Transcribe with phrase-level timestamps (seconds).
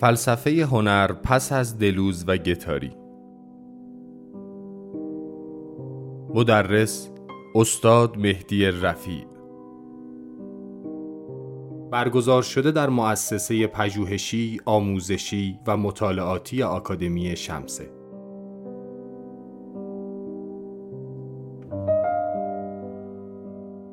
[0.00, 2.92] فلسفه هنر پس از دلوز و گتاری.
[6.34, 7.10] مدرس
[7.54, 9.24] استاد مهدی رفیع.
[11.90, 17.90] برگزار شده در مؤسسه پژوهشی، آموزشی و مطالعاتی آکادمی شمسه.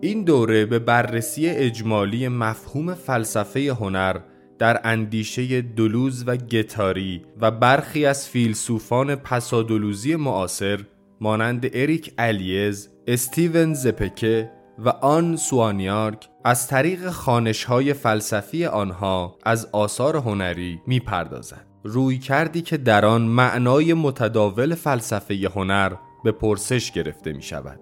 [0.02, 4.20] این دوره به بررسی اجمالی مفهوم فلسفه هنر
[4.60, 10.80] در اندیشه دلوز و گتاری و برخی از فیلسوفان پسادلوزی معاصر
[11.22, 20.16] مانند اریک الیز، استیون زپکه و آن سوانیارک از طریق خانشهای فلسفی آنها از آثار
[20.16, 21.66] هنری می پردازد.
[21.84, 25.94] روی کردی که در آن معنای متداول فلسفه هنر
[26.24, 27.80] به پرسش گرفته می شود.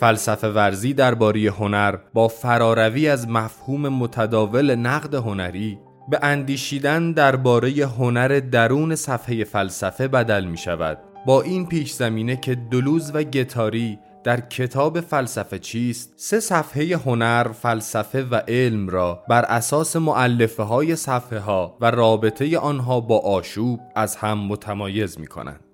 [0.00, 8.40] فلسفه ورزی درباره هنر با فراروی از مفهوم متداول نقد هنری به اندیشیدن درباره هنر
[8.40, 14.40] درون صفحه فلسفه بدل می شود با این پیش زمینه که دلوز و گتاری در
[14.40, 21.38] کتاب فلسفه چیست سه صفحه هنر، فلسفه و علم را بر اساس معلفه های صفحه
[21.38, 25.65] ها و رابطه آنها با آشوب از هم متمایز می کنند.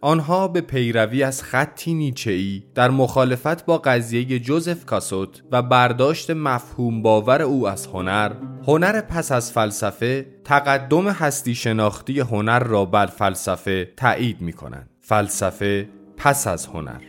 [0.00, 7.02] آنها به پیروی از خطی نیچه‌ای در مخالفت با قضیه جوزف کاسوت و برداشت مفهوم
[7.02, 8.32] باور او از هنر
[8.66, 15.88] هنر پس از فلسفه تقدم هستی شناختی هنر را بر فلسفه تایید می کنند فلسفه
[16.16, 17.00] پس از هنر.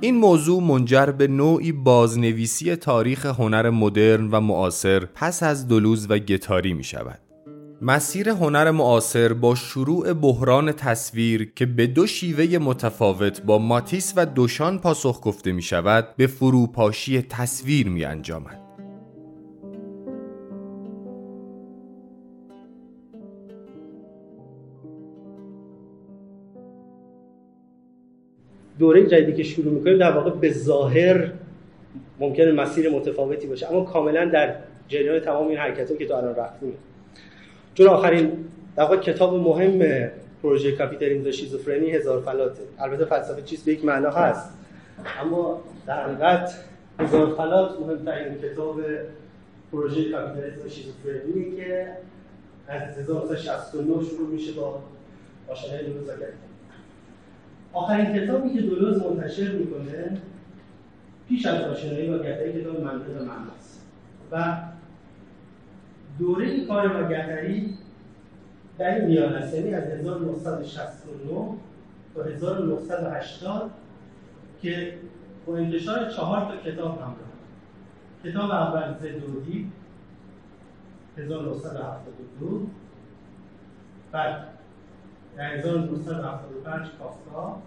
[0.00, 6.18] این موضوع منجر به نوعی بازنویسی تاریخ هنر مدرن و معاصر پس از دلوز و
[6.18, 7.23] گتاری می شود
[7.82, 14.26] مسیر هنر معاصر با شروع بحران تصویر که به دو شیوه متفاوت با ماتیس و
[14.26, 18.60] دوشان پاسخ گفته می شود به فروپاشی تصویر می انجامد.
[28.78, 31.32] دوره جدیدی که شروع می‌کنیم در واقع به ظاهر
[32.20, 34.56] ممکنه مسیر متفاوتی باشه اما کاملا در
[34.88, 36.72] جریان تمام این حرکت که تو الان رفتیم
[37.74, 38.32] چون آخرین
[38.76, 40.08] در کتاب مهم
[40.42, 44.50] پروژه کاپیتالیسم و شیزوفرنی هزار فلاته البته فلسفه چیز به یک معنا هست.
[45.20, 46.64] اما در حقیقت
[47.00, 48.80] هزار فلات مهمترین کتاب
[49.72, 51.88] پروژه کاپیتالیسم و شیزوفرنی که
[52.68, 54.80] از 1969 شروع میشه با
[55.48, 56.08] آشنای دولوز
[57.72, 60.20] آخرین کتابی که دولوز منتشر می‌کنه
[61.28, 63.80] پیش از آشنایی با گتایی کتاب منطق معناست.
[64.32, 64.56] و
[66.18, 67.78] دوره کار گهری
[68.78, 71.58] در این میان است یعنی از 1969
[72.14, 73.70] تا 1980
[74.62, 74.98] که
[75.46, 77.16] با انتشار چهار تا کتاب همراه
[78.24, 79.72] کتاب اول زدودی
[81.18, 82.66] 1972
[84.12, 84.46] بعد
[85.36, 87.62] در 1975 کافکا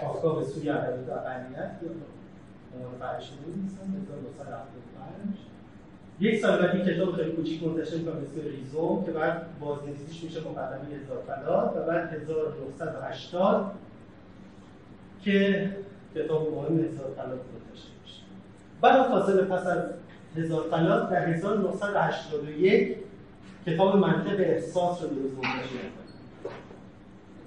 [0.00, 5.55] کافکا به سوی ادبیات اقلیت یا فرشته نیستن 1975
[6.20, 10.40] یک سال بعد این کتاب خیلی کوچیک منتشر می‌کنم اسم ریزوم که بعد بازنویسیش میشه
[10.40, 13.72] مقدمه هزار فلات و بعد 1980
[15.22, 15.70] که
[16.14, 18.22] کتاب مهم هزار فلات منتشر میشه.
[18.80, 19.82] بعد فاصله پس از
[20.36, 22.96] هزار فلات در 1981
[23.66, 25.76] کتاب منطق احساس رو درست منتشر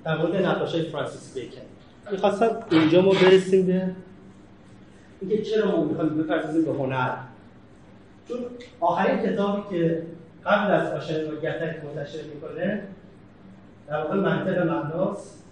[0.04, 1.62] در مورد نقاشای فرانسیس بیکن.
[2.12, 3.92] می‌خواستم اینجا ما برسیم به
[5.22, 7.29] اینکه چرا ما می‌خوایم بپردازیم به هنر؟
[8.30, 8.38] چون
[8.80, 10.04] آخرین کتابی که
[10.46, 12.84] قبل از آشنایی با گتک منتشر می‌کنه
[13.88, 15.44] در واقع منطق معناست.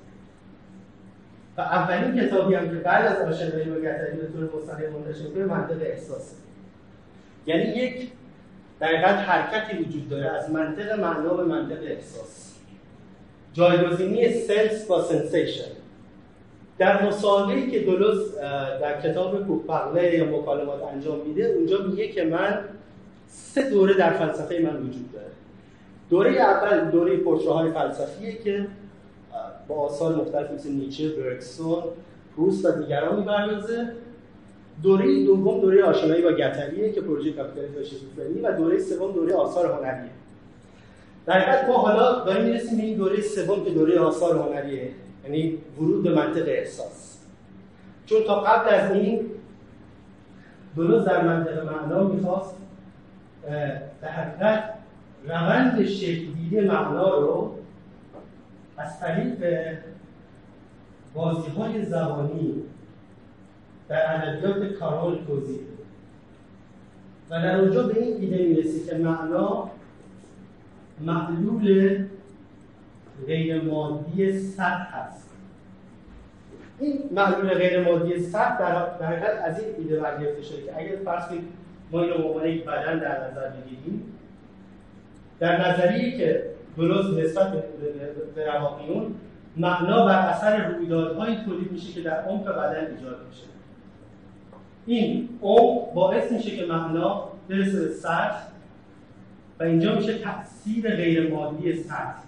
[1.58, 5.46] و اولین کتابی هم که بعد از آشنایی با گتاری به طور مستقیم منتشر می‌کنه
[5.46, 6.36] منطق احساسه
[7.46, 8.12] یعنی یک
[8.80, 12.54] در حرکتی وجود داره از منطق معنا به منطق احساس.
[13.54, 15.77] جایگزینی sense با sensation
[16.80, 18.36] در مصاحبه‌ای که دلوز
[18.82, 22.60] در کتاب کوپقله یا مکالمات انجام میده اونجا میگه که من
[23.28, 25.28] سه دوره در فلسفه من وجود داره.
[26.10, 27.20] دوره اول دوره
[27.50, 28.68] های فلسفیه که
[29.68, 31.84] با آثار مختلف مثل نیچه، برکسون،
[32.38, 33.92] پروست و دیگران میبرنازه
[34.84, 39.72] دوره دوم دوره آشنایی با گتریه که پروژه کاپیتالیسم شیزوفرنی و دوره سوم دوره آثار
[39.72, 40.12] هنریه.
[41.26, 44.90] در حقیقت ما حالا داریم می‌رسیم به این دوره سوم که دوره آثار هنریه.
[45.28, 47.18] یعنی ورود به منطق احساس.
[48.06, 49.20] چون تا قبل از این
[50.76, 52.56] درست در منطق معنا می‌خواست
[54.02, 54.74] در حقیقت
[55.28, 57.56] روند شکل معنا رو
[58.78, 59.38] از طریق
[61.14, 62.54] بازی های زبانی
[63.90, 65.60] در ادبیات کارول توضیح
[67.30, 69.70] و در اونجا به این ایده می‌رسی که معنا
[71.02, 71.98] معلول
[73.26, 75.30] غیر مادی سطح هست.
[76.80, 81.28] این معلول غیر مادی سطح در, حقیقت از این ایده برگرفته شده که اگر فرض
[81.28, 81.44] کنید
[81.92, 84.14] ما این رو یک بدن در نظر بگیریم
[85.40, 86.44] در نظریه که
[86.78, 87.52] درست نسبت
[88.36, 89.16] به رواقیون
[89.58, 93.44] معنا بر اثر رویدادهایی تولید میشه که در عمق بدن ایجاد میشه.
[94.86, 98.40] این عمق باعث میشه که معنا برسه به سطح
[99.60, 102.27] و اینجا میشه تاثیر غیر مادی سطح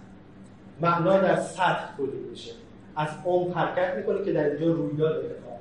[0.82, 2.52] معنا در سطح تولید میشه.
[2.96, 5.60] از عمق حرکت می‌کنه که در اینجا رویداد اتفاق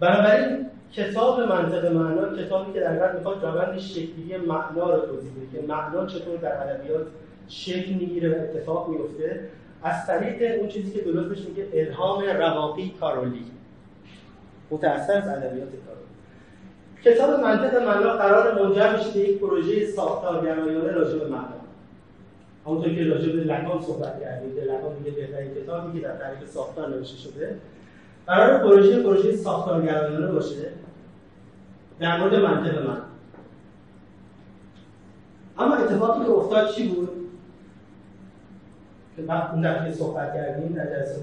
[0.00, 5.58] بنابراین کتاب منطق معنا کتابی که در واقع می‌خواد روند شکلی معنا رو توضیح بده
[5.60, 7.06] که معنا چطور در ادبیات
[7.48, 9.48] شکل می‌گیره و اتفاق میفته
[9.82, 13.44] از طریق اون چیزی که بهش میگه الهام رواقی کارولی.
[14.70, 16.10] متأثر از ادبیات کارولی.
[17.04, 21.59] کتاب منطق معنا قرار منجر بشه یک پروژه ساختارگرایانه راجع به معنا
[22.70, 26.88] همونطور که راجع به لکان صحبت کردیم لکان میگه بهترین کتابی که در طریق ساختار
[26.88, 27.56] نوشته شده.
[28.26, 30.70] قرار پروژه پروژه ساختارگرایانه باشه.
[32.00, 33.00] در مورد منطق من.
[35.58, 37.08] اما اتفاقی که افتاد چی بود؟
[39.16, 41.22] که اون دفعه صحبت کردیم در جلسه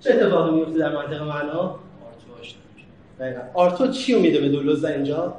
[0.00, 1.74] چه اتفاقی میفته در منطق معنا
[3.54, 5.34] آرتو چی میده به دولوز اینجا؟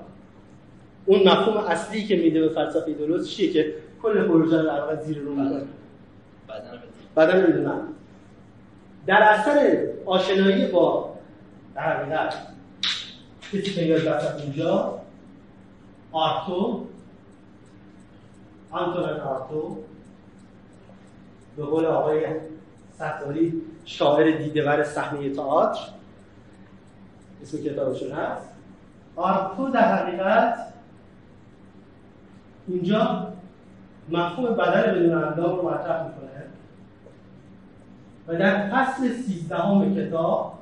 [1.06, 3.74] اون مفهوم اصلی که میده به فلسفه دولوز چیه که
[4.04, 5.64] کل پروژه رو در زیر رو می‌کنه
[7.18, 7.72] بدن بدون
[9.06, 11.14] در اثر آشنایی با
[11.76, 12.36] در حقیقت
[13.54, 15.00] کسی که وسط اینجا
[16.12, 16.88] آرتو
[18.72, 19.78] آنتونن آرتو
[21.58, 22.26] به قول آقای
[22.96, 25.80] ستاری شاعر دیدهور صحنه تئاتر
[27.42, 28.50] اسم کتابشون هست.
[29.16, 30.74] آرتو در حقیقت
[32.68, 33.34] اینجا
[34.10, 36.44] مفهوم بدن بدون اندام رو مطرح می‌کنه.
[38.28, 40.54] و در فصل سیزدهم کتاب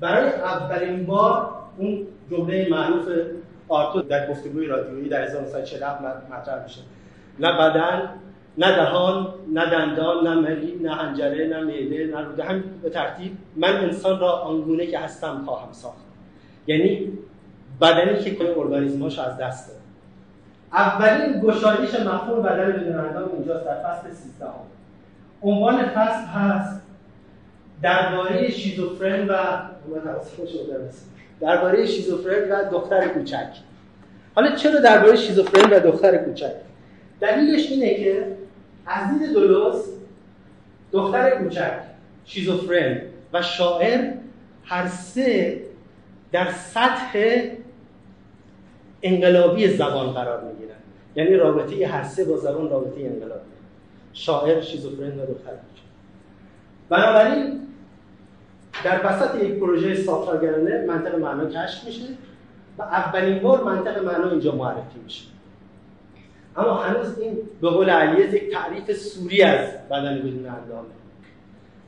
[0.00, 1.48] برای اولین بار
[1.78, 3.08] اون جمله معروف
[3.68, 6.00] آرتو در گفتگوی رادیویی در 1947
[6.32, 6.80] مطرح میشه.
[7.38, 8.10] نه بدن
[8.58, 12.44] نه دهان نه دندان نه ملی نه هنجره نه معده نه روده.
[12.44, 16.04] هم به ترتیب من انسان را آنگونه که هستم خواهم ساخت.
[16.66, 17.12] یعنی
[17.80, 19.75] بدنی که کل ارگانیسماش از دست
[20.72, 24.46] اولین گشایش مفهوم بدن بدون اندام اینجاست در فصل 13
[25.42, 26.80] عنوان فصل هست
[27.82, 29.34] درباره شیزوفرن و
[31.40, 33.48] درباره شیزوفرن و دختر کوچک.
[34.34, 36.52] حالا چرا درباره شیزوفرن و دختر کوچک؟
[37.20, 38.36] دلیلش اینه که
[38.86, 39.84] از دید دولوس
[40.92, 41.72] دختر کوچک
[42.24, 43.00] شیزوفرن
[43.32, 44.12] و شاعر
[44.64, 45.60] هر سه
[46.32, 47.40] در سطح
[49.02, 50.76] انقلابی زبان قرار می‌گیرن.
[51.16, 53.40] یعنی رابطه هر سه با زبان رابطه انقلابی
[54.12, 55.50] شاعر شیزوفرن و دختر.
[56.88, 57.60] بنابراین
[58.84, 62.04] در وسط یک پروژه ساختارگرانه منطق معنا کشف میشه
[62.78, 65.24] و اولین بار منطق معنا اینجا معرفی میشه.
[66.56, 70.88] اما هنوز این به قول علیز یک تعریف سوری از بدن بدون اندامه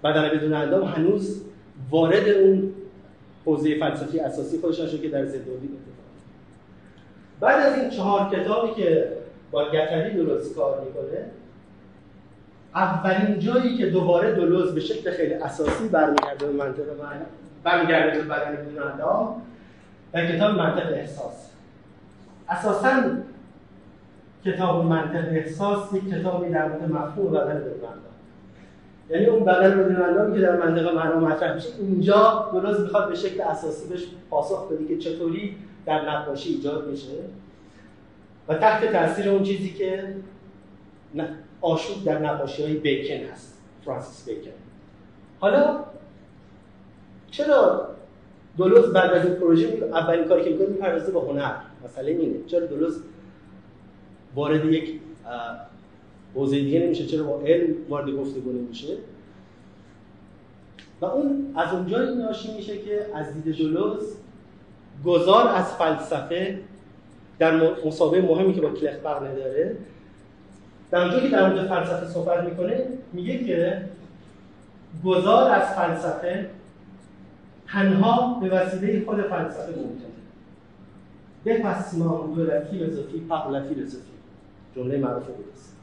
[0.04, 1.42] بدن بدون اندام هنوز
[1.90, 2.74] وارد اون
[3.44, 5.68] حوزه فلسفی اساسی خودش نشد که در زندودی
[7.40, 9.12] بعد از این چهار کتابی که
[9.50, 11.24] با گتری درست کار می‌کنه
[12.74, 17.20] اولین جایی که دوباره دولوز به شکل خیلی اساسی برمیگرده به منطق من
[17.64, 19.42] برمیگرده به بدن بدون اندام
[20.12, 21.50] در کتاب منطق احساس.
[22.48, 22.88] اساسا
[24.44, 28.08] کتاب منطق احساس یک کتابی در مورد مفهوم بدن بدون اندام
[29.10, 33.40] یعنی اون بدن بدون که در منطق معنا مطرح میشه اینجا درست می‌خواد به شکل
[33.40, 35.56] اساسی بهش پاسخ بده که چطوری
[35.88, 37.16] در نقاشی ایجاد میشه.
[38.48, 40.14] و تحت تاثیر اون چیزی که
[41.60, 44.50] آشوب در نقاشی های بیکن هست فرانسیس بیکن.
[45.40, 45.84] حالا
[47.30, 47.88] چرا
[48.56, 51.54] دولوز بعد از این پروژه اولین کاری که می‌کنه می‌پردازه به هنر؟
[51.84, 52.44] مسئله اینه.
[52.46, 53.02] چرا دولوز
[54.34, 55.00] وارد یک
[56.34, 58.96] حوزه دیگه نمیشه؟ چرا با علم وارد گفتگو نمیشه؟
[61.00, 64.16] و اون از اونجا این ناشی میشه که از دید دولوز
[65.04, 66.58] گذار از فلسفه
[67.38, 69.76] در مسابقه مهمی که با کلخبرنه داره
[70.90, 73.82] در اونجا که در مورد فلسفه صحبت می‌کنه میگه که
[75.04, 76.50] گذار از فلسفه
[77.68, 80.08] تنها به وسیله خود فلسفه ممکنه
[81.44, 84.08] بپسمان دو فیلسوفی پق فیلسوفی.
[84.76, 85.76] جمله معروف بودست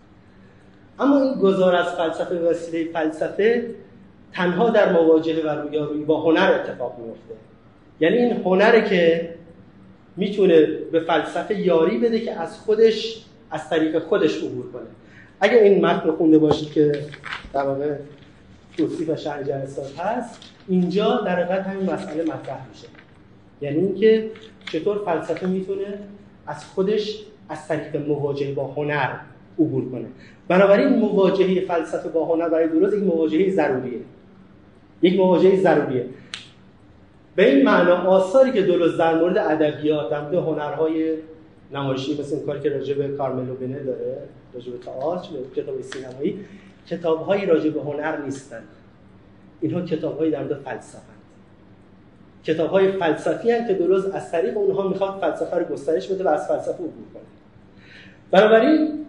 [1.00, 3.75] اما این گذار از فلسفه به وسیله فلسفه
[4.34, 7.36] تنها در مواجهه و رویارویی با هنر اتفاق میفته
[8.00, 9.30] یعنی این هنره که
[10.18, 14.88] می‌تونه به فلسفه یاری بده که از خودش از طریق خودش عبور کنه.
[15.42, 16.92] اگر این متن خونده باشید که
[17.54, 17.96] در واقع
[18.78, 22.88] توصیف و شرح جلسات هست اینجا در حقیقت همین مسئله مطرح میشه.
[23.62, 24.32] یعنی اینکه
[24.72, 26.00] چطور فلسفه می‌تونه
[26.48, 29.10] از خودش از طریق مواجهه با هنر
[29.60, 30.06] عبور کنه.
[30.48, 34.00] بنابراین مواجهه فلسفه با هنر برای درست یک مواجهه ضروریه.
[35.02, 36.06] یک مواجهه ضروریه.
[37.36, 41.13] به این معنا آثاری که درست در مورد ادبیات در مورد هنرهای
[41.74, 44.18] نمایشی مثل این کاری که راجع به کارملو بنه داره
[44.54, 46.46] راجع به تئاتر کتاب سینمایی
[46.88, 48.68] کتابهایی راجع به هنر نیستند
[49.62, 51.15] اینها کتابهایی در مورد فلسفه
[52.44, 56.27] کتاب های فلسفی هم که درست از طریق اونها می‌خواد فلسفه رو گسترش بده و
[56.27, 57.24] از فلسفه عبور کنه.
[58.32, 59.06] بنابراین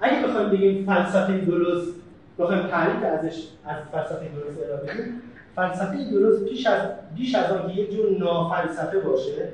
[0.00, 1.92] اگه بخوایم بگیم فلسفه درست
[2.38, 5.22] بخوایم تعریف ازش از فلسفه درست ارائه بدیم
[5.60, 9.48] فلسفه درست پیش از بیش از آنکه یک جور نافلسفه باشه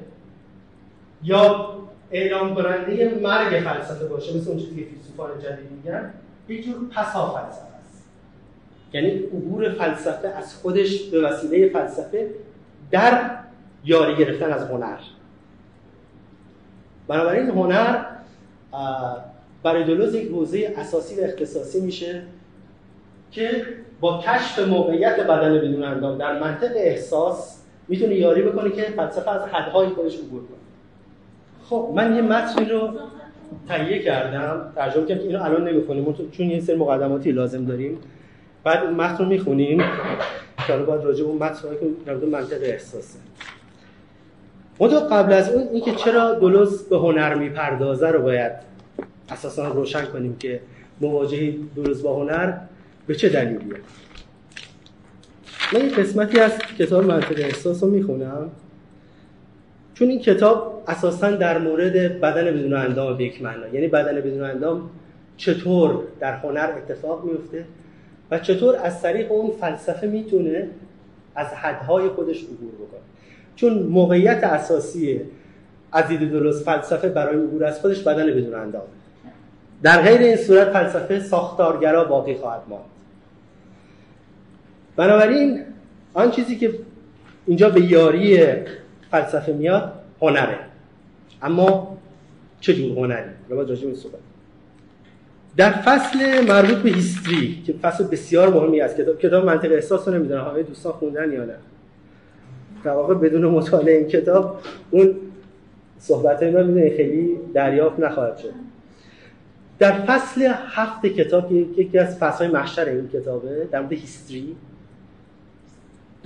[1.22, 1.76] یا
[2.10, 6.10] اعلام کننده مرگ فلسفه باشه مثل اون چیزی که فیلسوفان جدید میگن
[6.48, 8.04] یک جور پسا فلسفه است.
[8.92, 12.30] یعنی عبور فلسفه از خودش به وسیله فلسفه
[12.90, 13.30] در
[13.84, 14.98] یاری گرفتن از هنر.
[17.08, 18.04] بنابراین هنر
[19.62, 22.22] برای دلوز یک حوزه اساسی و اختصاصی میشه
[23.30, 23.66] که
[24.00, 29.42] با کشف موقعیت بدن بدون اندام در منطق احساس می‌تونه یاری بکنه که فلسفه از
[29.42, 30.58] حدهای خودش عبور کنه.
[31.68, 32.90] خب من یه متنی رو
[33.68, 36.14] تهیه کردم ترجمه کردم اینو الان نمی‌خونیم.
[36.32, 37.98] چون یه سری مقدماتی لازم داریم.
[38.64, 39.82] بعد اون متن رو می‌خونیم.
[40.66, 43.18] که باید راجع به اون متن که در منطق احساسه.
[44.80, 48.52] منطقه قبل از اون اینکه چرا دلوز به هنر می‌پردازه رو باید
[49.30, 50.60] اساسا روشن کنیم که
[51.00, 52.52] مواجهه دلوز با هنر
[53.06, 53.76] به چه دلیلیه؟
[55.72, 58.50] من این قسمتی از کتاب منطق احساس رو می‌خونم.
[59.94, 64.42] چون این کتاب اساسا در مورد بدن بدون اندام به یک معنا یعنی بدن بدون
[64.42, 64.90] اندام
[65.36, 67.64] چطور در هنر اتفاق میفته
[68.30, 70.68] و چطور از طریق اون فلسفه می‌تونه
[71.34, 73.00] از حدهای خودش عبور بکنه.
[73.56, 75.20] چون موقعیت اساسی
[75.92, 78.82] از دید درست فلسفه برای عبور از خودش بدن بدون اندام.
[79.82, 82.95] در غیر این صورت فلسفه ساختارگرا باقی خواهد ماند.
[84.96, 85.64] بنابراین
[86.14, 86.74] آن چیزی که
[87.46, 88.40] اینجا به یاری
[89.10, 90.58] فلسفه میاد هنره.
[91.42, 91.98] اما
[92.60, 94.18] چه جور هنری؟ رو باید این صحبت.
[95.56, 100.14] در فصل مربوط به هیستری که فصل بسیار مهمی است کتاب کتاب منطق احساس رو
[100.14, 100.44] نمی‌دونم.
[100.44, 101.54] همه دوستان خوندن یا نه؟
[102.84, 104.60] در واقع بدون مطالعه این کتاب
[104.90, 105.14] اون
[105.98, 108.52] صحبت های من خیلی دریافت نخواهد شد.
[109.78, 114.56] در فصل هفت کتاب که یکی از فصل های محشر این کتابه در مورد هیستری.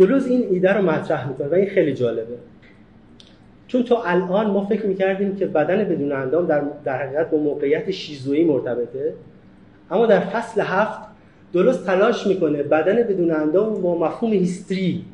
[0.00, 2.34] دلوز این ایده رو مطرح می‌کنه و این خیلی جالبه.
[3.66, 7.90] چون تو الان ما فکر می‌کردیم که بدن بدون اندام در, در حقیقت با موقعیت
[7.90, 9.14] شیزویی مرتبطه.
[9.90, 11.00] اما در فصل هفت
[11.52, 15.04] درست تلاش می‌کنه بدن بدون اندام با مفهوم هیستری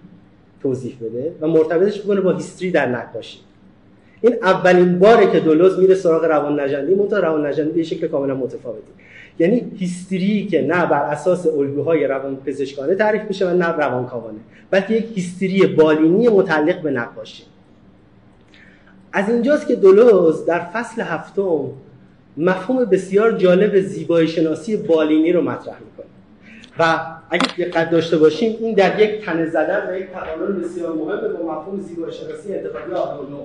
[0.63, 3.39] توضیح بده و مرتبطش می‌کنه با هیستری در نقاشی
[4.21, 8.35] این اولین باره که دولوز میره سراغ روان نجندی منتها روان نجندی به شکل کاملا
[8.35, 8.93] متفاوتی
[9.39, 14.39] یعنی هیستری که نه بر اساس الگوهای روان پزشکانه تعریف میشه و نه روانکاوانه.
[14.71, 17.43] بلکه یک هیستری بالینی متعلق به نقاشی
[19.13, 21.71] از اینجاست که دولوز در فصل هفتم
[22.37, 26.07] مفهوم بسیار جالب زیبایی شناسی بالینی رو مطرح می‌کنه.
[26.79, 27.01] و
[27.31, 31.53] اگه دقت داشته باشیم این در یک تنه زدن و یک تقابل بسیار مهم با
[31.53, 33.39] مفهوم زیبایی شناسی انتقادی آدورنو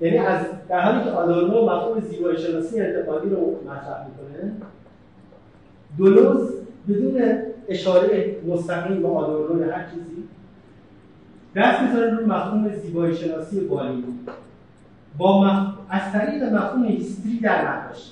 [0.00, 4.52] یعنی از در حالی که آدورنو مفهوم زیبایی شناسی انتقادی رو مطرح می‌کنه
[5.98, 6.50] دولوز
[6.88, 7.22] بدون
[7.68, 10.24] اشاره مستقیم به آدورنو هر چیزی
[11.56, 14.18] دست می‌ذاره روی مفهوم زیبایی شناسی بالینی
[15.18, 15.74] با مف...
[15.90, 18.10] از طریق مفهوم هیستری در نقاشی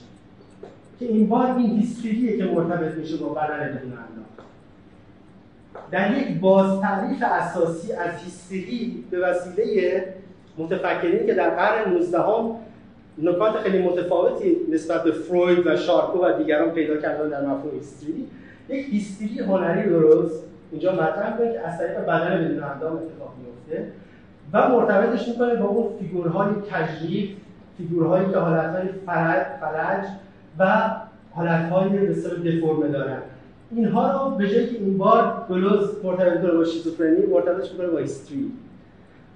[0.99, 4.25] که این بار این هیستریه که مرتبط میشه با بدن بدون اندام.
[5.91, 10.05] در یک باز تعریف اساسی از هیستری به وسیله
[10.59, 12.51] متفکرین که در قرن 19 هم
[13.23, 18.27] نکات خیلی متفاوتی نسبت به فروید و شارکو و دیگران پیدا کردن در مفهوم هیستری.
[18.69, 23.93] یک هیستری هنری دلوز اینجا مطرح کنید که از طریق بدن بدون اندام اتفاق میفته
[24.53, 27.31] و مرتبطش می‌کنه با اون فیگورهای تجریف
[27.79, 30.05] فیگورهایی که حالتهای فرج, فلج
[30.59, 30.91] و
[31.31, 33.19] حالتهای به دفرمه دارن.
[33.71, 37.99] اینها رو به جای که این بار دلوز مرتبط کنه با شیزوفرنی مرتبطش می‌کنه با
[37.99, 38.53] هیستری.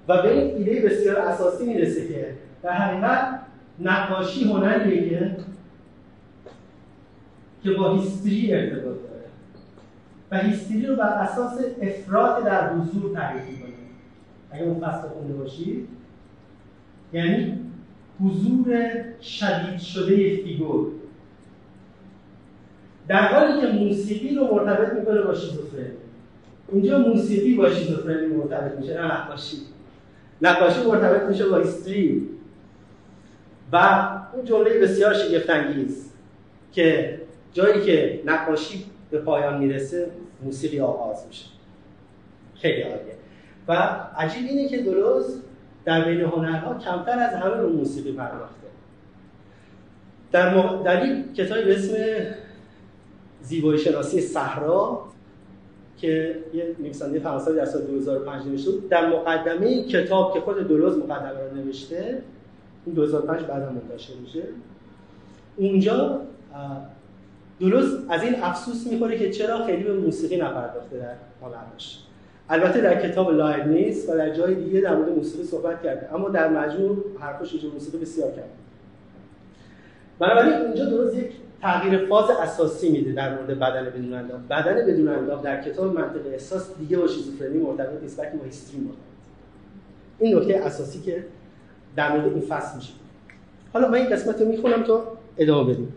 [0.07, 3.39] و به این ایده بسیار اساسی می‌رسه که در حقیقت
[3.79, 5.35] نقاشی هنریه که
[7.63, 9.25] که با هیستری ارتباط داره.
[10.31, 13.73] و هیستری رو بر اساس افراد در حضور تعریف می‌کنه.
[14.51, 15.87] اگه اون فصل خونده باشید
[17.13, 17.59] یعنی
[18.21, 18.65] حضور
[19.21, 20.87] شدید شده فیگور.
[23.07, 25.87] در حالی که موسیقی رو مرتبط می‌کنه با شیزوفرنی.
[26.71, 29.57] اینجا موسیقی با شیزوفرنی مرتبط میشه نه نقاشی.
[30.43, 32.29] نقاشی مرتبط میشه با استریم.
[33.71, 35.49] و اون جمله بسیار شگفت
[36.71, 37.19] که
[37.53, 40.11] جایی که نقاشی به پایان می‌رسه
[40.43, 41.45] موسیقی آغاز میشه.
[42.55, 43.15] خیلی عالیه.
[43.67, 43.73] و
[44.17, 45.41] عجیب اینه که درست
[45.85, 48.67] در بین هنرها کمتر از همه رو موسیقی پرداخته.
[50.31, 50.83] در, م...
[50.83, 51.95] در این کتابی به اسم
[53.41, 55.05] زیبایی شناسی صحرا
[56.03, 60.97] که یه نویسنده فرانسوی در سال 2005 نوشته بود در مقدمه کتاب که خود دلوز
[60.97, 62.21] مقدمه رو نوشته
[62.85, 64.43] این 2005 بعدا منتشر میشه.
[65.57, 66.21] اونجا
[67.59, 71.99] دلوز از این افسوس می‌خوره که چرا خیلی به موسیقی نپرداخته در هنرش
[72.49, 76.29] البته در کتاب لاید نیست و در جای دیگه در مورد موسیقی صحبت کرده اما
[76.29, 78.49] در مجموع حرفش موسیقی بسیار کرده
[80.19, 81.31] بنابراین اینجا درست یک
[81.63, 84.47] تغییر فاز اساسی میده در مورد بدن بدون اندام.
[84.49, 88.43] بدن بدون اندام در کتاب منطق احساس دیگه با شیزوفرنی مرتبط نیست بلکه با
[90.19, 91.23] این نکته اساسی که
[91.95, 92.93] در مورد این فصل میشه.
[93.73, 95.03] حالا من این قسمت رو می‌خونم تا
[95.37, 95.93] ادامه بدیم.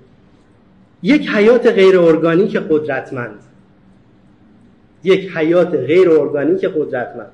[1.02, 3.38] یک حیات غیر ارگانیک قدرتمند.
[5.04, 7.32] یک حیات غیر ارگانیک قدرتمند.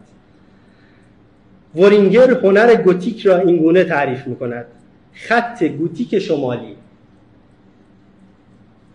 [1.74, 4.66] ورینگر هنر گوتیک را اینگونه تعریف می‌کند.
[5.12, 6.76] خط گوتیک شمالی.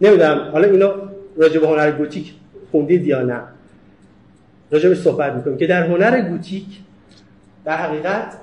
[0.01, 0.49] نمی‌دونم.
[0.51, 0.93] حالا اینا
[1.37, 2.33] راجع به هنر گوتیک
[2.71, 3.41] خوندید یا نه.
[4.71, 6.65] راجع به صحبت می‌کنیم که در هنر گوتیک
[7.65, 8.37] در حقیقت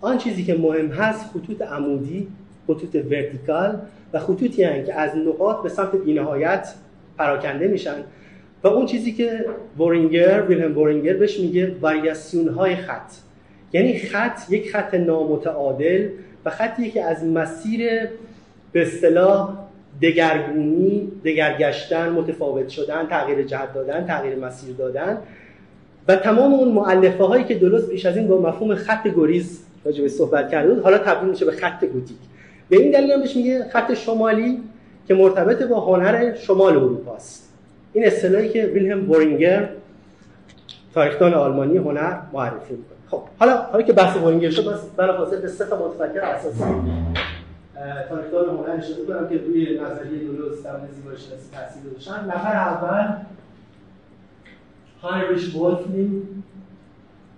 [0.00, 2.28] آن چیزی که مهم هست خطوط عمودی
[2.66, 3.78] خطوط vertical
[4.12, 6.68] و خطوطی هستند که از نقاط به سمت بینهایت
[7.18, 7.94] پراکنده میشن.
[8.62, 13.12] و اون چیزی که وورینگر ویلهلم وورینگر بهش میگه واریاسیون های خط.
[13.72, 16.08] یعنی خط یک خط نامتعادل
[16.44, 17.90] و خطی که از مسیر
[18.72, 19.65] به اصطلاح
[20.02, 25.18] دگرگونی دگرگشتن متفاوت شدن تغییر جهت دادن تغییر مسیر دادن.
[26.08, 30.08] و تمام اون معلفه هایی که درست پیش از این با مفهوم خط گریز راجع
[30.08, 32.16] صحبت کرده حالا تبدیل میشه به خط گوتیک.
[32.68, 34.60] به این دلیل هم بهش میگه خط شمالی
[35.08, 37.52] که مرتبط با هنر شمال اروپا است.
[37.92, 39.68] این اصطلاحی که ویلهم بورینگر
[40.94, 42.98] تاریخدان آلمانی هنر معرفی می‌کنه.
[43.10, 46.64] خب حالا حالا که بحث وورینگر شد پس بلافاصله به سه تا متفکر اساسی.
[48.08, 53.16] تاریخدان هنر اشاره کنم که روی نظریه دلوز در زیبایی شناسی تاثیر گذاشتن نفر اول؟
[55.02, 56.22] هاینریش ولفلین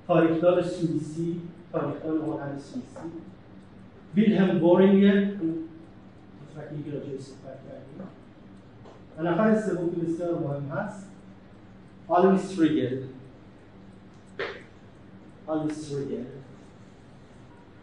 [0.07, 1.41] تاریخدان سوئیسی
[1.73, 2.99] تاریخدان هنر سوئیسی.
[4.15, 8.09] ویلهلم وورینگر متفکری که راجع صحبت کردیم.
[9.19, 11.07] و نفر سوم که بسیار مهم هست
[12.09, 12.91] آلویس ریگل.
[15.47, 16.38] آلویس ریگل.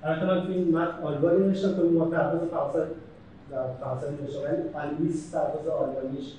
[0.05, 2.87] البته من تو این متن آلمانی نوشتم که با تلفظ فرانسه
[3.51, 6.33] در فرانسه نوشتم ولی آلویس تلفظ آلمانیش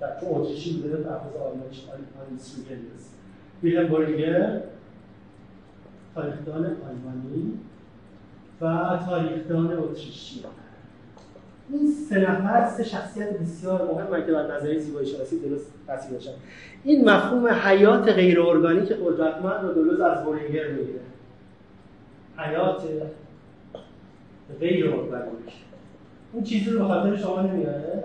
[0.00, 1.84] در تو اتریشی بوده تلفظ آلمانیش
[2.20, 3.14] آلویس ریگل است
[3.62, 4.60] ویلهلم وورینگر
[6.14, 7.58] تاریخدان آلمانی
[8.60, 10.44] و تاریخدان اتریشی.
[11.70, 16.32] این سه نفر سه شخصیت بسیار مهمه که در نظریه زیبایی شناسی درست تصویر داشتن
[16.84, 21.00] این مفهوم حیات غیر ارگانیک قدرتمند رو درست از بورینگر می‌گیره.
[22.42, 22.82] حیات
[24.60, 25.52] غیر ارگانیک
[26.32, 28.04] این چیزی رو به خاطر شما نمیاره؟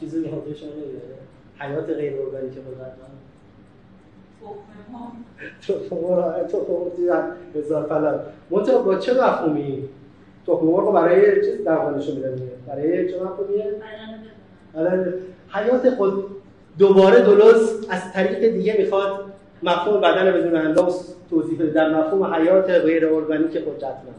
[0.00, 1.18] چیزی به خاطر شما نمیاره؟
[1.58, 3.20] حیات غیر ارگانیک قدرتمند
[5.62, 6.46] تخم مرغ.
[6.46, 8.20] تخم دیدن هزار فلان.
[8.50, 9.88] منتها با چه مفهومی؟
[10.46, 13.74] تخم مرغ برای چیز درمانشون میدن؟ برای چه مفهومیه؟
[15.48, 16.24] حیات خود
[16.78, 19.29] دوباره درست از طریق دیگه می‌خواد
[19.62, 21.70] مفهوم بدن بدون انداز توضیح بده.
[21.70, 24.14] در مفهوم حیات غیر ارگانیک قدرتمند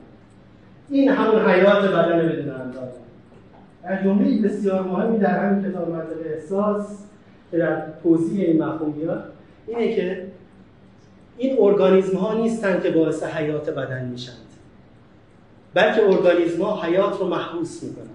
[0.90, 2.90] این همون حیات بدن بدون انداز.
[3.84, 7.04] در جمله بسیار مهمی در همین کتاب منطق احساس
[7.52, 9.24] که در توضیح این مفهومیات
[9.68, 10.28] اینه که
[11.38, 14.36] این ارگانیزم ها نیستن که باعث حیات بدن میشند
[15.74, 18.06] بلکه ارگانیزم ها حیات رو محبوس می‌کنن.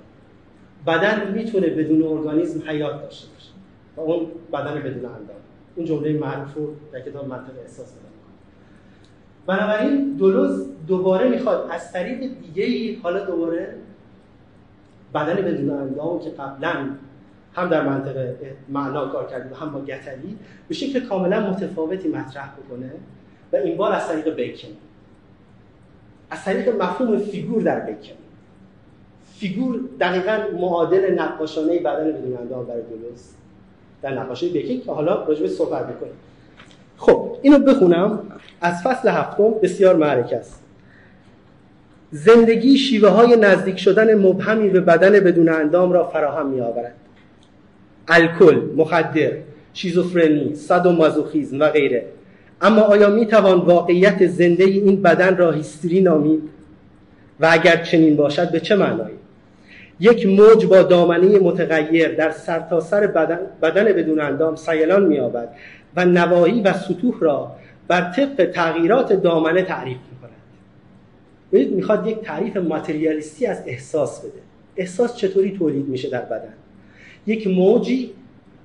[0.87, 3.51] بدن می‌تونه بدون ارگانیزم حیات داشته باشه.
[3.97, 5.37] و اون بدن بدون اندام
[5.77, 8.13] اون جمله معروف رو در کتاب منطق احساس می‌کنه
[9.47, 13.75] بنابراین دولوز دوباره می‌خواد از طریق دیگه ای حالا دوباره
[15.15, 16.89] بدن بدون اندام که قبلا
[17.55, 18.37] هم در منطقه
[18.69, 22.91] معنا کار کردیم و هم با گتری به شکل کاملا متفاوتی مطرح بکنه
[23.53, 24.69] و این بار از طریق بیکن.
[26.31, 28.17] از طریق مفهوم فیگور در بیکن.
[29.25, 33.37] فیگور دقیقا معادل نقاشانه بدن بدون اندام برای درست
[34.03, 36.13] در نقاشی بیکن که حالا راجبه صحبت بکنیم
[36.97, 38.19] خب اینو بخونم.
[38.61, 40.63] از فصل هفتم بسیار معرکه است.
[42.11, 46.95] زندگی شیوه های نزدیک شدن مبهمی به بدن بدون اندام را فراهم می آورد
[48.09, 49.33] الکل، مخدر،
[49.75, 50.55] شیزوفرنی،
[50.99, 52.07] مازوخیزم و غیره.
[52.61, 56.43] اما آیا می توان واقعیت زنده این بدن را هیستری نامید؟
[57.41, 59.15] و اگر چنین باشد به چه معنایی؟
[60.01, 65.49] یک موج با دامنه متغیر در سرتاسر سر بدن, بدن بدون اندام سیلان می‌یابد
[65.97, 67.53] و نواحی و سطوح را
[67.89, 70.31] بر طبق تغییرات دامنه تعریف می‌کند.
[71.53, 74.41] ببینید می‌خواد یک تعریف ماتریالیستی از احساس بده.
[74.77, 76.53] احساس چطوری تولید میشه در بدن؟
[77.27, 78.11] یک موجی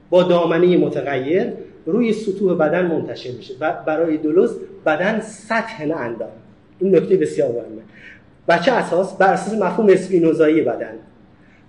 [0.10, 1.54] با دامنه متغیر
[1.86, 6.30] روی سطوح بدن منتشر میشه و برای دلوز بدن سطح نه اندام.
[6.80, 7.82] این نکته بسیار مهمه.
[8.48, 10.94] بچه اساس بر اساس مفهوم اسپینوزایی بدن.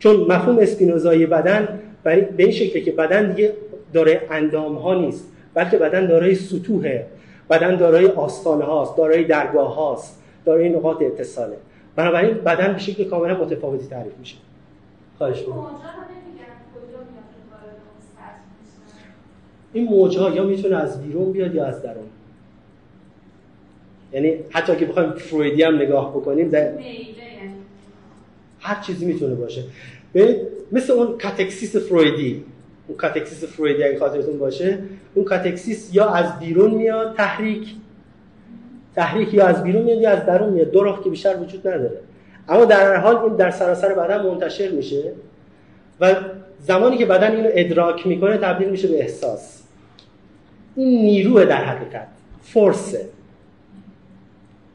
[0.02, 3.52] چون مفهوم اسپینوزایی بدن به این شکله که بدن دیگه
[3.92, 7.06] دارای اندام ها نیست بلکه بدن دارای سطوحه.
[7.50, 11.56] بدن دارای آستانه هاست دارای درگاه هاست دارای نقاط اتصاله.
[11.96, 14.36] بنابراین بدن به شکل کاملا متفاوتی تعریف میشه.
[15.18, 15.44] خواهش
[19.72, 22.08] این موجها یا می‌تونه از بیرون بیاد یا از درون.
[24.12, 26.72] یعنی حتی که بخوایم فرویدی هم نگاه بکنیم در
[28.62, 29.62] هر چیزی می‌تونه باشه.
[30.72, 32.44] مثل اون cathexis فرویدی
[32.88, 34.78] اون cathexis فرویدی اگه خاطرتون باشه
[35.14, 37.68] اون cathexis یا از بیرون میاد تحریک.
[38.94, 40.70] تحریک یا از بیرون میاد یا از درون میاد.
[40.70, 42.00] دو راه که بیشتر وجود نداره.
[42.48, 45.12] اما در هر حال این در سراسر بدن منتشر میشه
[46.00, 46.14] و
[46.60, 49.62] زمانی که بدن اینو ادراک می‌کنه تبدیل میشه به احساس.
[50.76, 52.08] این نیروه در حقیقت.
[52.42, 53.08] فورسه.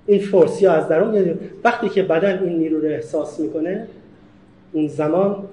[0.08, 3.88] این فورس یا از درون میاد وقتی که بدن این نیرو رو احساس می‌کنه
[4.72, 5.44] اون زمان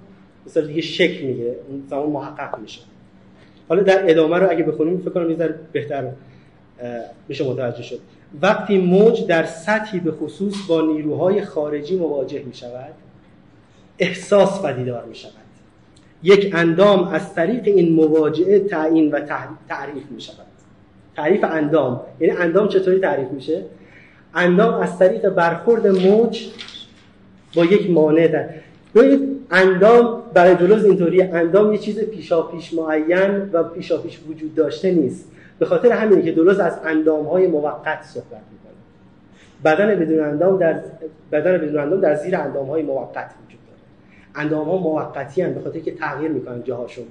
[0.46, 2.80] مثلا دیگه شک میگه اون زمان محقق میشه.
[3.68, 6.10] حالا در ادامه رو اگه بخونیم فکر کنم یه بهتر
[7.28, 7.98] میشه متوجه شد.
[8.42, 12.92] وقتی موج در سطحی به خصوص با نیروهای خارجی مواجه می شود
[13.98, 15.32] احساس پدیدار می شود
[16.22, 19.20] یک اندام از طریق این مواجهه تعیین و
[19.68, 20.46] تعریف می شود
[21.16, 23.64] تعریف اندام یعنی اندام چطوری تعریف میشه؟
[24.34, 26.48] اندام از طریق برخورد موج
[27.56, 28.48] با یک مانع در
[29.50, 34.90] اندام برای جلوز اینطوری اندام یه چیز پیشا پیش معین و پیشا پیش وجود داشته
[34.90, 35.28] نیست.
[35.58, 38.74] به خاطر همینه که دلوز از اندام های موقت صحبت می‌کنه.
[39.64, 40.80] بدن بدون اندام در
[41.32, 43.80] بدن بدون اندام در زیر اندام های موقت وجود داره.
[44.34, 47.04] اندام ها موقتی هستند به خاطر که تغییر می‌کنن جاهاشون.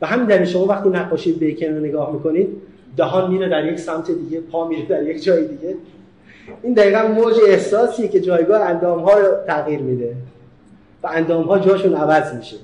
[0.00, 2.48] و همین در شما وقتی نقاشی بیکن رو نگاه می‌کنید
[2.96, 5.74] دهان میره در یک سمت دیگه پا میره در یک جای دیگه.
[6.62, 10.16] این دقیقا موج احساسیه که جایگاه اندام ها رو تغییر میده
[11.02, 12.56] و اندام ها جاشون عوض میشه.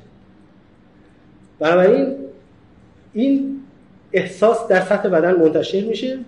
[1.59, 2.15] بنابراین
[3.13, 3.61] این
[4.13, 6.19] احساس در سطح بدن منتشر میشه.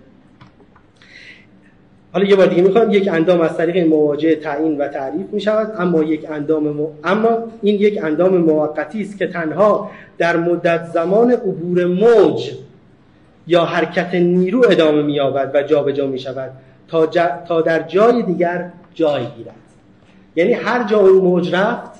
[2.12, 5.72] حالا یه بار دیگه می‌خوام یک اندام از طریق مواجهه تعیین و تعریف می شود
[5.78, 7.28] اما یک اندام اما
[7.62, 12.52] این یک اندام موقتی است که تنها در مدت زمان عبور موج
[13.46, 16.50] یا حرکت نیرو ادامه می و جابجا می شود
[16.88, 17.06] تا,
[17.48, 19.54] تا در جای دیگر جای گیرد.
[20.36, 21.90] یعنی هر جا اون موج رفت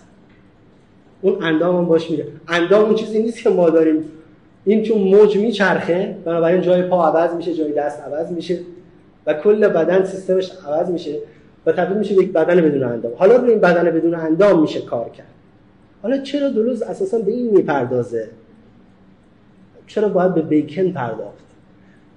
[1.21, 2.27] اون اندام هم باش میره.
[2.49, 4.05] اندام اون چیزی نیست که ما داریم.
[4.65, 8.59] این چون موج میچرخه بنابراین جای پا عوض میشه جای دست عوض میشه
[9.27, 11.19] و کل بدن سیستمش عوض میشه
[11.67, 13.13] و تبدیل میشه به یک بدن بدون اندام.
[13.19, 15.27] حالا روی این بدن بدون اندام میشه کار کرد.
[16.03, 18.29] حالا چرا دلوز اساسا به این می‌پردازه؟
[19.87, 21.45] چرا باید به بیکن پرداخت؟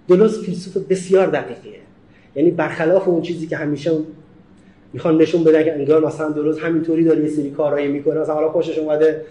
[0.08, 1.80] دلوز فیلسوف بسیار دقیقیه.
[2.36, 3.92] یعنی برخلاف اون چیزی که همیشه
[4.94, 8.20] می‌خوان نشون بدن که انگار مثلا درست همینطوری داره یه سری کارهایی می‌کنه.
[8.20, 9.26] مثلا حالا خوشش اومده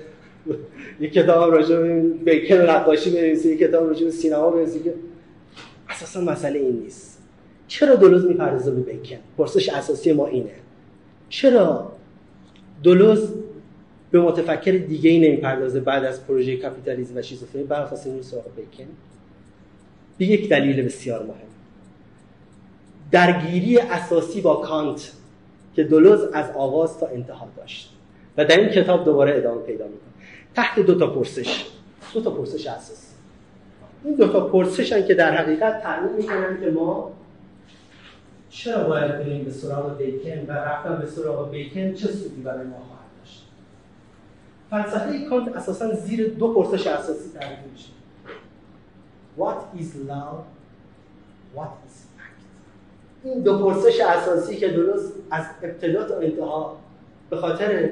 [1.00, 4.94] یک کتاب راجع به بیکن نقاشی بنویسه یک کتاب راجع به سینما بنویسه که
[5.88, 7.22] اساسا مسئله این نیست.
[7.68, 10.50] چرا دلوز می‌پردازه به بیکن پرسش اساسی ما اینه.
[11.28, 11.92] چرا
[12.84, 13.28] دلوز
[14.10, 18.90] به متفکر دیگه ای نمی‌پردازه بعد از پروژه کاپیتالیسم و شیزوفرنی برخلاف این سراغ بیکن
[20.18, 21.49] یک دلیل بسیار مهم.
[23.10, 25.12] درگیری اساسی با کانت
[25.74, 27.92] که دلوز از آغاز تا انتها داشت.
[28.36, 30.10] و در این کتاب دوباره ادامه پیدا می‌کنه.
[30.54, 31.66] تحت دو تا پرسش.
[32.14, 33.06] دو تا پرسش اساسی
[34.04, 37.12] این دو تا پرسشن که در حقیقت تعیین می‌کنن که ما
[38.50, 42.76] چرا باید بریم به سراغ بیکن و رفتن به سراغ بیکن چه سودی برای ما
[42.76, 43.46] خواهد داشت؟
[44.70, 47.88] فلسفه کانت اساسا زیر دو پرسش اساسی تعریف میشه.
[49.38, 50.44] What is love?
[51.56, 51.99] What is
[53.24, 56.76] این دو پرسش اساسی که درست از ابتدا تا انتها
[57.30, 57.90] به خاطر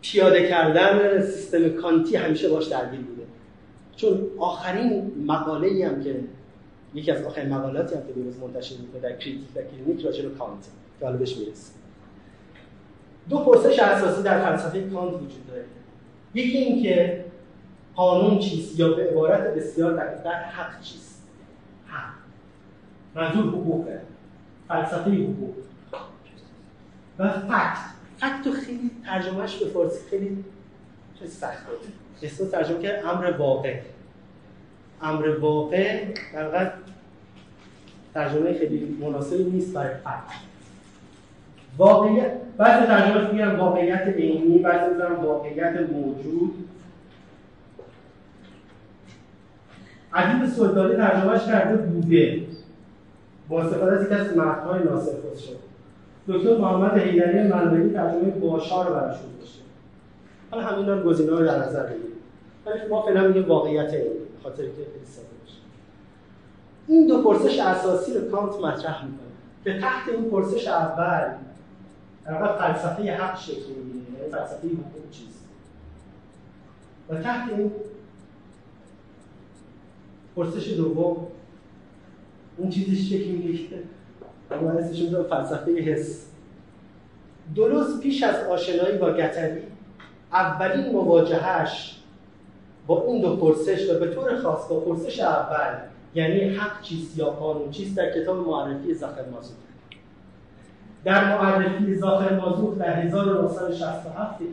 [0.00, 3.22] پیاده کردن سیستم کانتی همیشه باش درگیر بوده.
[3.96, 6.20] چون آخرین مقاله هم که
[6.94, 10.34] یکی از آخرین مقالاتی هم که درست منتشر می‌کنه در کریتیک و کلینیک راجع به
[10.34, 10.64] کانت
[10.98, 11.74] که حالا بهش می‌رسیم.
[13.28, 15.64] دو پرسش اساسی در فلسفه کانت وجود داره.
[16.34, 17.24] یکی این که
[17.94, 21.22] قانون چیست یا به عبارت بسیار دقیقتر حق چیست؟
[21.86, 22.27] حق.
[23.18, 24.00] منظور حقوقه
[24.68, 25.54] فلسفه حقوق.
[27.18, 27.78] و فکت.
[28.16, 30.44] فکت خیلی ترجمهش به فارسی خیلی
[31.26, 31.72] سخته
[32.22, 33.80] اسم ترجمه که امر واقع.
[35.02, 36.72] امر واقع در
[38.14, 40.38] ترجمه خیلی مناسبی نیست برای فکت.
[41.78, 46.68] واقعیت بعضی ترجمه میگن واقعیت عینی بعضی میگن واقعیت موجود.
[50.12, 52.57] عدیب سلطانی ترجمهش کرده بوده.
[53.48, 55.56] با استفاده از یک از متنهای ناصر خسرو
[56.28, 59.62] دکتر محمد حیدری منوی ترجمه باشار رو براش گذاشته
[60.50, 62.12] حالا همین رو گزینه رو در نظر بگیریم.
[62.66, 65.04] ولی ما فعلا میگیم واقعیت این خاطر که خیلی
[65.42, 65.58] باشه.
[66.86, 69.28] این دو پرسش اساسی رو کانت مطرح می‌کنه.
[69.64, 71.30] که تحت این پرسش اول
[72.24, 74.28] در فلسفه حق شکل می‌گیره.
[74.30, 75.44] فلسفه حقوق چیست؟
[77.08, 77.72] و تحت این
[80.36, 81.26] پرسش دوم
[82.58, 83.78] اون چیزی شکل می‌گیره.
[84.50, 86.26] اما اسمش فلسفه حس.
[87.56, 89.62] درست پیش از آشنایی با گتری
[90.32, 91.98] اولین مواجهش
[92.86, 95.74] با این دو پرسش و به طور خاص با پرسش اول
[96.14, 99.56] یعنی حق چیست یا قانون چیست در کتاب معرفی زاخر مازوخ
[101.04, 104.46] در معرفی زاخر مازوخ در 1967 که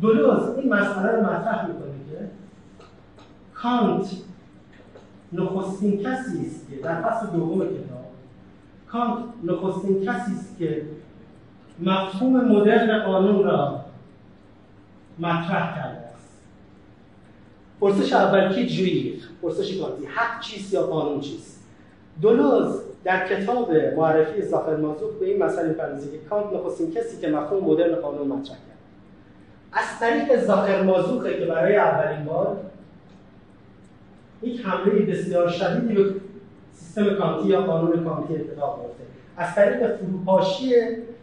[0.00, 2.28] دولوز این مسئله رو مطرح می‌کنه که
[3.54, 4.10] کانت
[5.32, 7.98] نخستین کسی است که در فصل دوم کتاب
[8.88, 10.82] کانت نخستین کسی است که
[11.80, 13.80] مفهوم مدرن قانون را
[15.18, 16.38] مطرح کرده است.
[17.80, 21.64] پرسش اول کی جویی پرسش کانتی حق چیست یا قانون چیست؟
[22.22, 27.28] دولوز در کتاب معرفی زاخر مازوخ به این مسئله پردازه که کانت نخستین کسی که
[27.28, 28.78] مفهوم مدرن قانون مطرح کرد
[29.72, 32.56] از طریق زاخر مازوخه که برای اولین بار
[34.42, 36.14] یک حمله بسیار شدیدی به
[36.72, 39.04] سیستم کانتی یا قانون کانتی اتفاق میفته
[39.36, 40.74] از طریق فروپاشی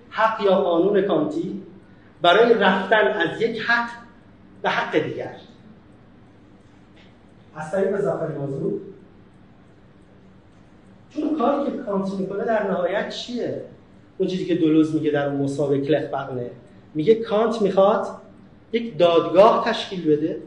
[0.10, 1.62] حق یا قانون کانتی
[2.22, 3.90] برای رفتن از یک حق
[4.62, 5.36] به حق دیگر.
[7.56, 8.82] از طریق زاخر موضوع
[11.10, 13.62] چون کاری که کانت می‌کنه در نهایت چیه؟
[14.18, 16.50] اون چیزی که دلوز میگه در مسابقه کلف بقنه
[16.94, 18.08] میگه کانت می‌خواد
[18.72, 20.38] یک دادگاه تشکیل بده.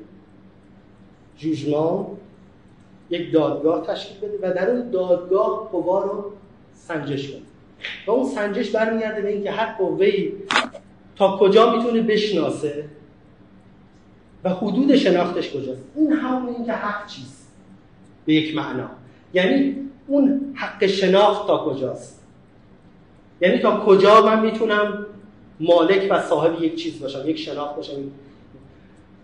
[1.37, 2.07] جوجمان
[3.11, 6.33] یک دادگاه تشکیل بده و در اون دادگاه قوا رو
[6.75, 7.41] سنجش کنه.
[8.07, 10.33] و اون سنجش برمیگرده به اینکه هر قوه‌ای
[11.17, 12.85] تا کجا می‌تونه بشناسه
[14.45, 15.83] و حدود شناختش کجاست.
[15.97, 17.49] این همون اینکه حق چیست؟
[18.27, 18.91] به یک معنا.
[19.35, 22.25] یعنی اون حق شناخت تا کجاست؟
[23.41, 25.07] یعنی تا کجا من می‌تونم
[25.61, 27.93] مالک و صاحب یک چیز باشم یک شناخت باشم؟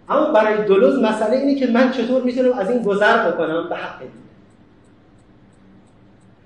[0.08, 3.98] اما برای دلوز مسئله اینه که من چطور می‌تونم از این گذر بکنم؟ به حق.
[3.98, 4.12] دیگه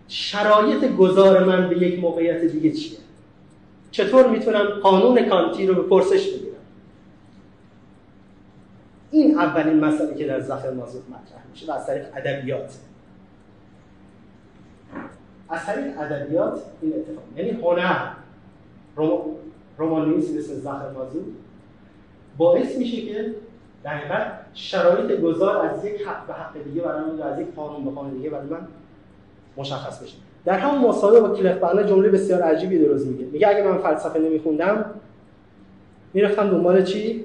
[0.09, 2.99] شرایط گذار من به یک موقعیت دیگه چیه؟
[3.91, 6.55] چطور می‌تونم قانون کانتی رو به پرسش بگیرم؟
[9.11, 12.75] این اولین مسئله که در زخم مازوق مطرح میشه و از طریق ادبیات.
[15.49, 18.11] از طریق ادبیات این اتفاق یعنی هنر
[19.79, 21.25] رمان نویسی مثل زخم مازوق
[22.37, 23.35] باعث میشه که
[23.85, 24.01] در
[24.55, 28.15] شرایط گذار از یک حق به حق دیگه برای من از یک قانون به قانون
[28.15, 28.61] دیگه برای من
[29.57, 30.17] مشخص بشه.
[30.45, 33.25] در همون مسابقه با کلیف برنه جمله بسیار عجیبی درست میگه.
[33.25, 34.85] میگه اگه من فلسفه نمیخوندم
[36.15, 37.25] می‌رفتم دنبال چی؟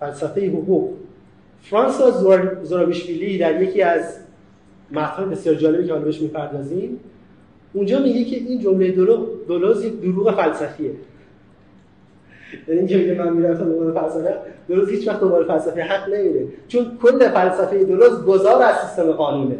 [0.00, 0.90] فلسفه حقوق.
[1.62, 2.10] فرانسوا
[2.62, 4.16] زورابیشویلی در یکی از
[4.90, 7.00] متن بسیار جالبی که حالا بهش می‌پردازیم
[7.72, 8.90] اونجا میگه که این جمله
[9.48, 10.90] دولوز یک دروغ فلسفیه.
[12.68, 14.36] یعنی اینکه من می‌رفتم دنبال فلسفه
[14.68, 19.58] درست هیچ وقت دنبال فلسفه حق نمیره چون کل فلسفه دولوز گذار از سیستم قانونه.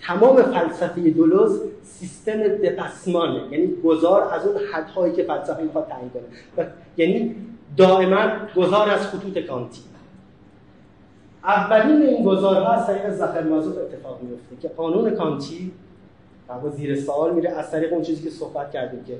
[0.00, 3.40] تمام فلسفه دولوز سیستم دپسمانه.
[3.50, 6.66] یعنی گذار از اون حدهایی که فلسفه می‌خواد تعیین کنه.
[6.96, 7.36] یعنی
[7.76, 9.80] دائما گذار از خطوط کانتی
[11.44, 15.72] اولین این گذارها از طریق زخر مازوف اتفاق میفته که قانون کانتی
[16.48, 19.18] در زیر سوال میره از طریق اون چیزی که صحبت کردیم که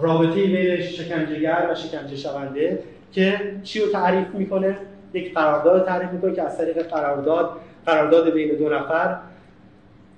[0.00, 2.78] رابطه بین شکنجهگر و شکنجه شونده
[3.12, 4.76] که چی رو تعریف می‌کنه؟
[5.14, 7.50] یک قرارداد تعریف می‌کنه که از طریق قرارداد
[7.86, 9.16] قرارداد بین دو نفر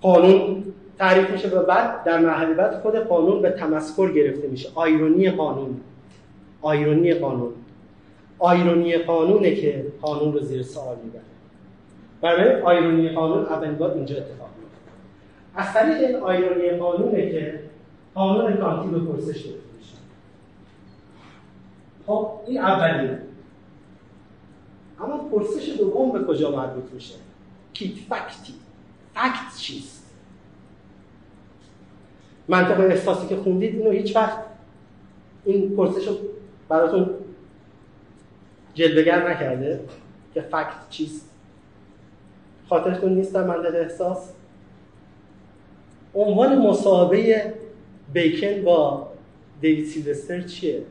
[0.00, 0.64] قانون
[0.98, 4.68] تعریف میشه و بعد در مرحله بعد خود قانون به تمسکر گرفته میشه.
[4.74, 5.80] آیرونی قانون.
[6.62, 7.52] آیرونی قانون.
[8.38, 11.22] آیرونی قانونه که قانون رو زیر سوال می‌بره.
[12.20, 14.78] برای آیرونی قانون اولین اینجا اتفاق میفته
[15.54, 17.60] از طریق این آیرونی قانونه که
[18.14, 19.44] قانون کانتی به پرسش
[22.08, 23.18] خب این اولیه.
[25.00, 27.14] اما پرسش دوم به کجا مربوط میشه؟
[27.72, 28.54] کیت فکتی.
[29.14, 30.14] فکت چیست؟
[32.48, 34.38] منطقه احساسی که خوندید اینو هیچ وقت
[35.44, 36.14] این پرسش رو
[36.68, 37.10] براتون
[38.74, 39.80] جلوگر نکرده
[40.34, 41.30] که فکت چیست.
[42.68, 44.32] خاطرتون نیست در منطقه احساس؟
[46.14, 47.54] عنوان مصاحبه
[48.12, 49.08] بیکن با
[49.60, 50.82] دیوید سیلوستر چیه؟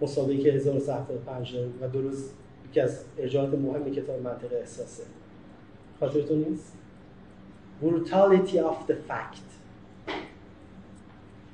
[0.00, 2.34] مسابقه که 1975 و درست
[2.70, 5.02] یکی از ارجاعات مهم کتاب منطقه احساسه.
[6.00, 6.72] خاطرتون نیست؟
[7.82, 9.46] Brutality of the fact.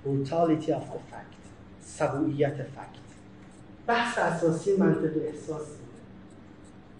[0.04, 1.42] Brutality of the fact.
[1.80, 3.02] سبوعیت فکت.
[3.86, 5.66] بحث اساسی منطق احساس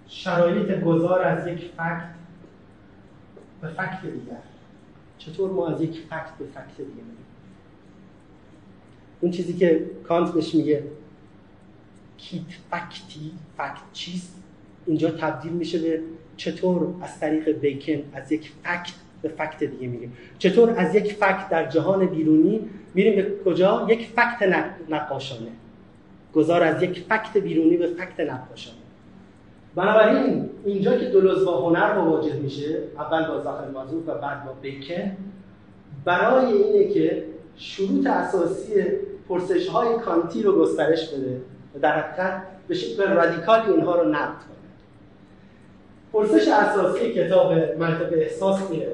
[0.09, 2.15] شرایط گذار از یک فکت
[3.61, 4.43] به فکت دیگر.
[5.19, 7.17] چطور ما از یک فکت به فکت میریم؟
[9.21, 10.85] اون چیزی که کانت بهش میگه
[12.23, 14.43] کیت فکتی فکت چیست
[14.87, 16.01] اینجا تبدیل میشه به
[16.37, 20.13] چطور از طریق بیکن از یک فکت به فکت دیگه میریم.
[20.39, 22.61] چطور از یک فکت در جهان بیرونی
[22.95, 24.43] میریم به کجا؟ یک فکت
[24.89, 25.51] نقاشانه.
[26.35, 28.77] گذار از یک فکت بیرونی به فکت نقاشانه.
[29.75, 34.53] بنابراین اینجا که دلوز با هنر مواجه میشه اول با زاخر مازوف و بعد با
[34.53, 35.17] بیکن
[36.05, 37.25] برای اینه که
[37.57, 38.73] شروط اساسی
[39.29, 41.41] پرسش های کانتی رو گسترش بده.
[41.81, 44.63] در حقیقت به شکل رادیکالی اینها رو نقد کنه.
[46.13, 48.87] پرسش اساسی کتاب منطق احساس اینه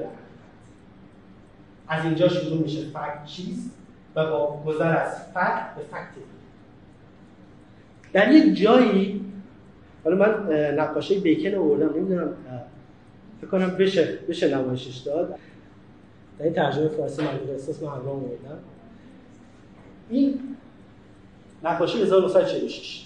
[1.87, 3.71] از اینجا شروع میشه فکت چیست
[4.15, 6.29] و با گذر از فکت به فکت
[8.13, 9.25] در یک جایی
[10.03, 12.33] حالا من نقاشی بیکن آوردم نمی‌دونم
[13.41, 15.35] فکر کنم بشه بشه نمایشش داد.
[16.39, 18.59] در این ترجمه فارسی منطق احساس من آوردم
[20.09, 20.39] این
[21.63, 23.05] نقاشی 1946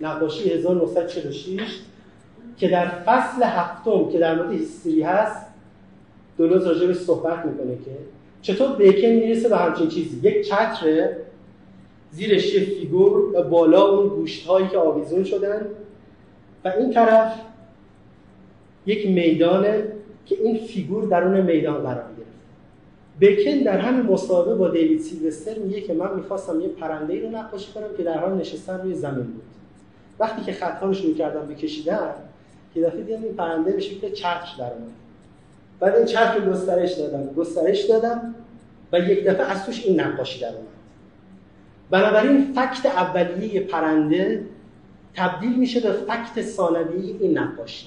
[0.00, 1.60] نقاشی 1946
[2.56, 5.46] که در فصل هفتم که در مورد هیستری هست
[6.38, 7.90] دولوز راجع صحبت می‌کنه که
[8.42, 11.08] چطور بیکن می‌رسه به همچین چیزی؟ یک چتر
[12.10, 15.66] زیرش یه فیگور و بالا اون گوشت هایی که آویزون شدن
[16.64, 17.34] و این طرف
[18.86, 19.84] یک میدانه
[20.26, 22.04] که این فیگور درون میدان قرار
[23.18, 27.72] بیکن در همین مصاحبه با دیوید سیلوستر میگه که من می‌خواستم یه پرنده رو نقاشی
[27.72, 29.42] کنم که در حال نشستن روی زمین بود.
[30.18, 32.14] وقتی که خطها رو شروع کردم به کشیدن
[32.74, 34.92] یه دفعه دیدم این پرنده به شکل چتر در اومد.
[35.80, 38.34] بعد این چتر رو گسترش دادم گسترش دادم
[38.92, 40.66] و یک دفعه از توش این نقاشی در اومد.
[41.90, 44.46] بنابراین فکت اولیه پرنده
[45.14, 47.86] تبدیل میشه به فکت ثانویه این نقاشی.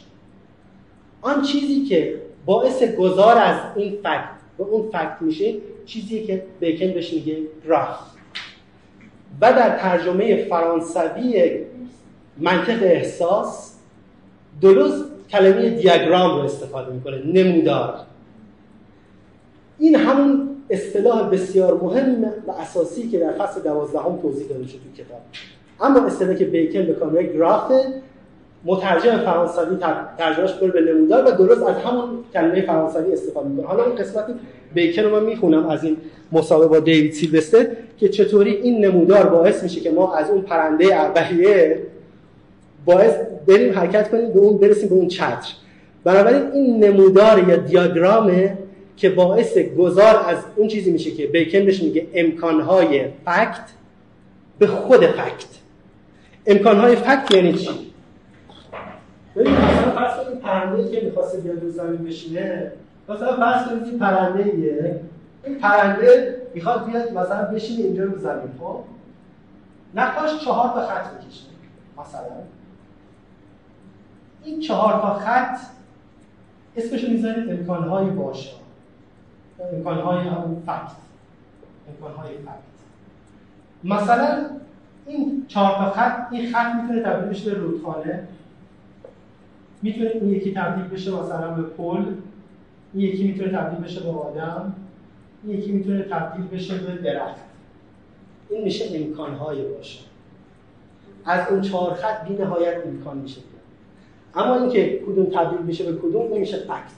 [1.22, 5.54] آن چیزی که باعث گذار از این فکت به اون فکت میشه
[5.86, 8.00] چیزی که بیکن بهش میگه گراف
[9.42, 11.58] و در ترجمه فرانسوی
[12.38, 13.76] منطق احساس
[14.62, 18.00] درست کلمه دیاگرام رو استفاده می‌کنه نمودار.
[19.80, 25.04] این همون اصطلاح بسیار مهم و اساسی که در فصل دوازدهم توضیح داده شد تو
[25.04, 25.22] کتاب.
[25.82, 27.72] اما اصطلاحی که بیکن به کامل گراف
[28.66, 29.78] مترجم فرانسوی
[30.18, 33.68] ترجمهش کنه به نمودار و درست از همون کلمه فرانسوی استفاده می‌کنه.
[33.68, 34.34] حالا این قسمتی
[34.74, 35.98] بیکن رو من می‌خونم از این
[36.32, 37.68] مسابقه با دیوید سیلوستر
[38.00, 41.80] که چطوری این نمودار باعث میشه که ما از اون پرنده اولیه
[42.86, 43.14] باعث
[43.48, 45.54] بریم حرکت کنیم به اون برسیم به اون چتر.
[46.04, 48.58] بنابراین این نمودار یا دیاگرامه
[48.98, 53.66] که باعث گذار از اون چیزی میشه که بیکن بهش میگه امکانهای فکت
[54.60, 55.46] به خود فکت.
[56.48, 57.70] امکانهای فکت یعنی چی؟
[59.36, 62.72] ببین مثلا فرض کنید پرنده که می‌خواسته بیاد رو زمین بشینه
[63.10, 65.02] مثلا فرض کنید این پرنده ایه
[65.44, 68.84] این پرنده می‌خواد بیاد مثلا بشینه اینجا رو زمین خب؟
[69.96, 71.46] نقاش چهار تا خط بکشه
[71.98, 72.36] مثلا.
[74.44, 75.58] این چهار تا خط
[76.76, 78.52] اسمشو می‌ذارید امکانهای باشه
[79.74, 80.92] امکانهای همون فکت.
[81.90, 82.66] امکانهای فکت.
[83.84, 84.46] مثلا
[85.06, 88.28] این چهار تا خط این خط می‌تونه تبدیل بشه به رودخانه.
[89.86, 92.06] می‌تونه این یکی تبدیل بشه مثلا به پل
[92.94, 94.74] این یکی می‌تونه تبدیل بشه به آدم
[95.44, 97.42] این یکی می‌تونه تبدیل بشه به درخت.
[98.50, 100.00] این میشه امکانهای باشه.
[101.26, 103.42] از اون چهار خط بی نهایت امکان میشه
[104.36, 106.96] اما اینکه کدوم تبدیل بشه به کدوم نمیشه فکت.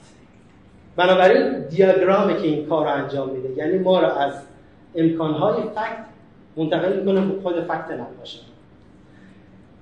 [0.96, 4.32] بنابراین دیاگرامی که این کار رو انجام میده یعنی ما رو از
[4.94, 6.04] امکانهای فکت
[6.56, 8.38] منتقل می‌کنه به خود فکت نباشه.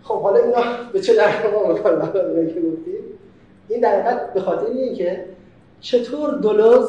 [0.09, 1.75] خب حالا اینا به چه درد ما
[3.69, 5.25] این در حقیقت به خاطر اینه که
[5.81, 6.89] چطور دلوز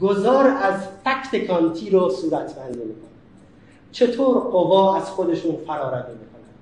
[0.00, 0.74] گذار از
[1.04, 3.10] فکت کانتی رو صورت بندی می‌کنه؟
[3.92, 6.58] چطور قوا از خودشون فراروی می‌کنند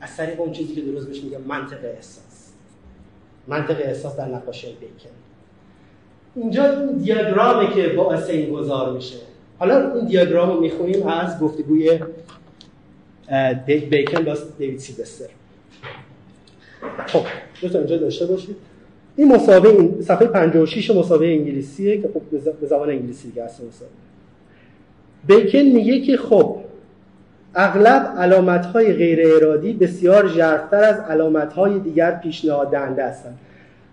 [0.00, 2.52] از طریق اون چیزی که درست بهش میگه منطق احساس.
[3.46, 5.10] منطق احساس در نقاشی بیکن.
[6.34, 9.18] اینجا این دیاگرامی که باعث این گذار میشه.
[9.58, 12.00] حالا این دیاگرام رو می‌خونیم از گفتگوی
[13.90, 15.26] بیکن با دیوید سیلوستر
[17.06, 17.22] خب
[17.62, 18.56] دو اینجا داشته باشید.
[19.16, 22.20] این مسابقه این صفحه 56 مسابقه انگلیسیه که خب
[22.60, 23.94] به زبان انگلیسی دیگه اصلا مسابقه.
[25.26, 26.56] بیکن میگه که خب
[27.54, 33.38] اغلب علامت های غیر ارادی بسیار ژرفتر از علامت های دیگر پیشنهاد دهنده هستند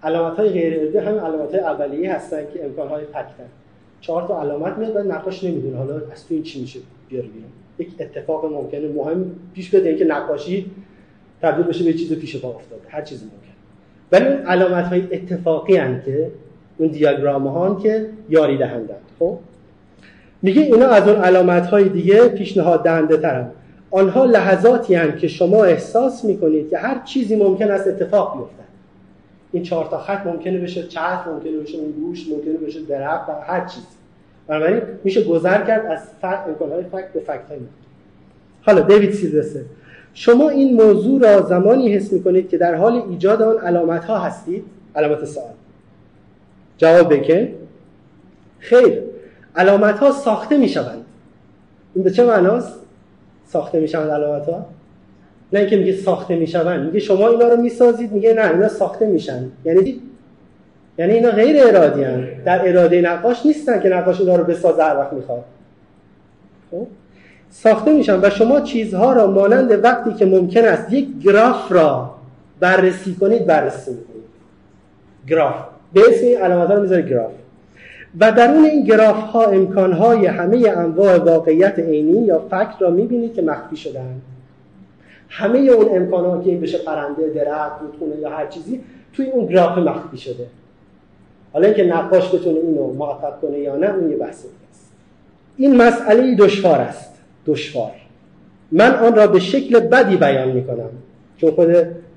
[0.04, 3.50] علامت های غیر ارادی همین علامت های اولیه هستن که امکان های پکتن
[4.02, 5.78] چهار تا علامت میاد و نقاش نمی‌دونه.
[5.78, 10.06] حالا از تو این چی میشه بیار بیرون؟ یک اتفاق ممکنه مهم پیش بیاد اینکه
[10.06, 10.72] نقاشی
[11.42, 12.82] تبدیل بشه به چیز پیش پا افتاده.
[12.90, 13.38] هر چیزی ممکن.
[14.12, 16.32] ولی اون علامت های اتفاقی هن که
[16.78, 18.96] اون دیاگرام ها که یاری دهندن.
[19.20, 19.38] خب؟
[20.42, 23.52] میگه اینا از اون علامت های دیگه پیشنهاد دهنده ترن.
[23.92, 28.64] آنها لحظاتی هن که شما احساس می‌کنید که هر چیزی ممکن است اتفاق بیفته.
[29.52, 33.32] این چهار تا خط ممکنه بشه چرخ ممکنه بشه اون گوش ممکنه بشه درخت و
[33.32, 33.84] هر چیز
[34.50, 37.60] بنابراین میشه گذر کرد از امکان های فکت به فکت های
[38.62, 39.60] حالا دیوید سیلوستر
[40.14, 44.64] شما این موضوع را زمانی حس می‌کنید که در حال ایجاد آن علامت ها هستید؟
[44.96, 45.54] علامت سوال.
[46.78, 47.48] جواب بکن
[48.60, 49.02] خیر
[49.56, 51.06] علامت ها ساخته می‌شوند.
[51.96, 52.74] این به چه معناست؟
[53.46, 54.66] ساخته می‌شوند علامت ها
[55.54, 59.52] نه اینکه میگه ساخته می‌شوند میگه شما اینا رو می‌سازید میگه نه اینا ساخته میشن
[59.66, 60.02] یعنی
[61.00, 62.28] یعنی اینا غیر ارادی هن.
[62.46, 65.44] در اراده نقاش نیستن که نقاش اینا رو بسازه هر وقت می‌خواد.
[66.72, 66.88] خب؟
[67.50, 72.16] ساخته میشن و شما چیزها را مانند وقتی که ممکن است یک گراف را
[72.60, 74.24] بررسی کنید بررسی کنید
[75.28, 75.56] گراف.
[75.94, 77.32] به اسم این علامت ها رو می‌ذارید گراف.
[78.20, 83.34] و درون این گراف ها امکان های همه انواع واقعیت عینی یا فکر را می‌بینید
[83.34, 84.22] که مخفی شدن
[85.30, 87.82] همه اون امکانات که این بشه پرنده درخت
[88.22, 88.82] یا هر چیزی
[89.14, 90.46] توی اون گراف مخفی شده.
[91.54, 94.92] حالا اینکه نقاش بتونه اینو موفق کنه یا نه اون یه بحث است.
[95.58, 97.14] این مسئله دشوار است.
[97.46, 97.92] دشوار.
[98.72, 100.90] من آن را به شکل بدی بیان می‌کنم.
[101.38, 101.70] چون خود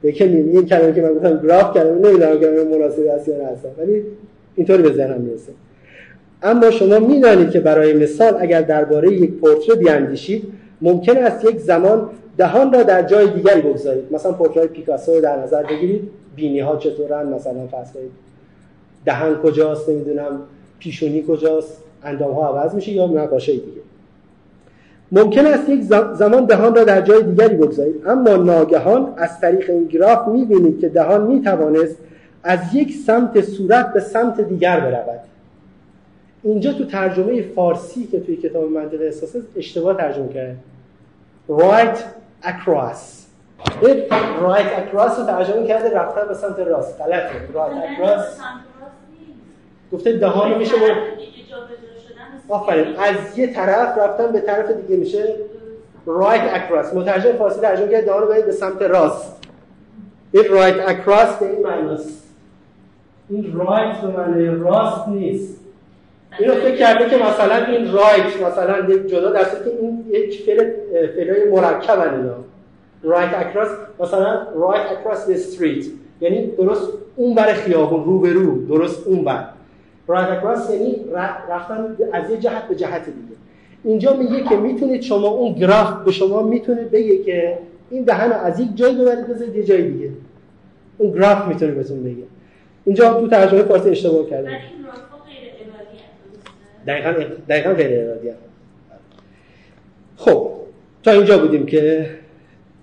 [0.02, 4.02] یکی این کلمه که من گفتم گراف کردم نمی‌دونم که مناسب است یا نه ولی
[4.56, 5.52] اینطوری به ذهنم می‌رسه.
[6.42, 10.52] اما شما می‌دانید که برای مثال اگر درباره یک پورتره بیاندیشید
[10.82, 12.08] ممکن است یک زمان
[12.38, 14.04] دهان را در جای دیگری بگذارید.
[14.10, 16.10] مثلا پورتری پیکاسو رو در نظر بگیرید.
[16.36, 17.88] بینی ها چطورن؟ مثلا فرض
[19.04, 20.40] دهن کجاست نمی‌دونم
[20.78, 23.82] پیشونی کجاست اندام ها عوض میشه یا نقاشه دیگه.
[25.12, 25.82] ممکن است یک
[26.14, 30.88] زمان دهان را در جای دیگری بگذارید اما ناگهان از طریق این گراف می‌بینید که
[30.88, 31.96] دهان می‌توانست
[32.44, 35.20] از یک سمت صورت به سمت دیگر برود.
[36.42, 40.56] اینجا تو ترجمه فارسی که توی کتاب منطق احساس اشتباه ترجمه کرده.
[41.48, 41.98] Right
[42.44, 43.00] across.
[43.82, 44.04] این
[44.40, 47.00] right across رو ترجمه کرده رفتن به سمت راست.
[47.00, 47.28] غلطه.
[47.54, 48.22] Right across.
[49.92, 50.74] گفته دهان میشه
[52.48, 52.96] آفرین.
[52.96, 55.34] از یه طرف رفتن به طرف دیگه میشه.
[56.06, 56.94] Right across.
[56.94, 59.36] مترجم فارسی ترجمه کرده دهان رو به سمت راست.
[60.32, 62.22] این right across به این معناست.
[63.30, 65.60] این right به معنی راست نیست.
[66.38, 70.70] اینو فکر کرده که مثلا این right مثلا یک جدا در که این یک فعل
[71.16, 72.34] فعلای مرکب اینا.
[73.02, 73.68] right across
[74.00, 75.84] مثلا right across the street.
[76.20, 79.44] یعنی درست اون بر خیابون رو به رو درست اون بر.
[80.06, 80.96] right across یعنی
[81.50, 83.36] رفتن از یه جهت به جهت دیگه.
[83.84, 87.58] اینجا میگه که می‌تونید شما اون گراف به شما می‌تونه بگه که
[87.90, 90.10] این دهن از یک جای ببرید بذارید یه جای دیگه.
[90.98, 92.22] اون گراف می‌تونه بهتون بگه.
[92.84, 94.58] اینجا تو ترجمه فارسی اشتباه کرده
[96.86, 97.12] دقیقا,
[97.48, 98.30] دقیقا غیر ارادی.
[100.16, 100.50] خب
[101.02, 102.06] تا اینجا بودیم که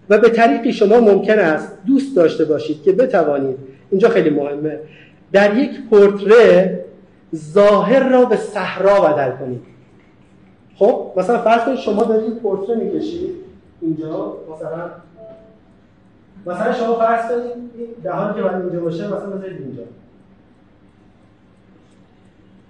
[0.09, 3.57] و به طریقی شما ممکن است دوست داشته باشید که بتوانید.
[3.91, 4.79] اینجا خیلی مهمه.
[5.31, 6.79] در یک پورتره
[7.35, 9.61] ظاهر را به صحرا بدل کنید.
[10.75, 13.35] خب مثلا فرض کنید شما دارید پورتره می‌کشید
[13.81, 14.89] اینجا مثلا.
[16.45, 19.83] مثلا شما فرض کنید دهان که باید اینجا باشه مثلا بذارید اینجا.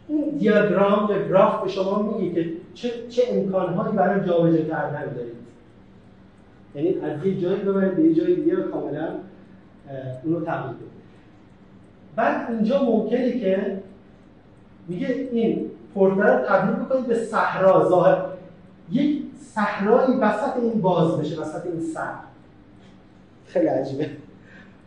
[0.07, 5.39] این دیاگرام یا گراف به شما میگه که چه, چه امکانهایی برای جابجا کردن دارید.
[6.75, 9.07] یعنی از یه جایی ببرید به یه جای دیگه کاملا
[10.23, 10.89] اونو تغییر بدید.
[12.15, 13.77] بعد اینجا ممکنه که
[14.89, 17.89] میگه این پورتر رو تبدیل بکنید به صحرا.
[17.89, 18.25] ظاهر
[18.91, 22.13] یک صحرایی وسط این باز بشه وسط این سر
[23.45, 24.09] خیلی عجیبه.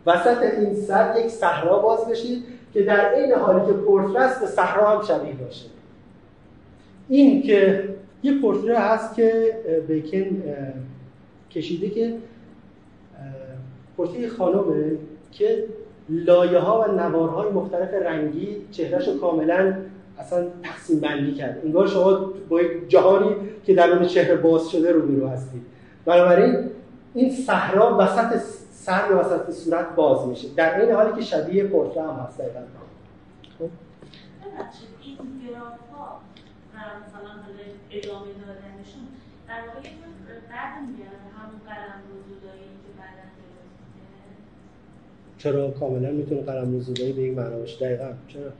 [0.05, 2.43] وسط این سر یک صحرا باز بشید
[2.73, 5.65] که در این حالی که پورتره به صحرا هم شبیه باشه.
[7.09, 7.89] این که
[8.23, 9.55] یه پورتره هست که
[9.87, 10.43] بیکن
[11.51, 12.17] کشیده که
[13.97, 14.91] پورتره خانمه
[15.31, 15.65] که
[16.09, 19.73] لایه ها و نوارهای مختلف رنگی چهرهش کاملا
[20.19, 21.61] اصلا تقسیم بندی کرد.
[21.65, 25.61] انگار شما با یک جهانی که در اون چهره باز شده رو بیرو هستید
[26.05, 26.69] بنابراین
[27.13, 28.41] این صحرا وسط
[28.71, 30.47] سر یا وسط صورت باز میشه.
[30.55, 32.59] در این حالی که شبیه پورتره هم هست دقیقا.
[33.59, 33.69] خب.
[35.01, 36.19] این گراف ها
[36.73, 37.31] مثلا
[37.91, 39.03] ادامه دادنشون
[39.47, 39.93] در واقع یه
[40.49, 43.25] بعد میگن همون قلم روزودایی که بعدا
[45.37, 48.51] چرا کاملا می‌تونه قلم روزودایی به یک معنا باشه؟ دقیقا چرا؟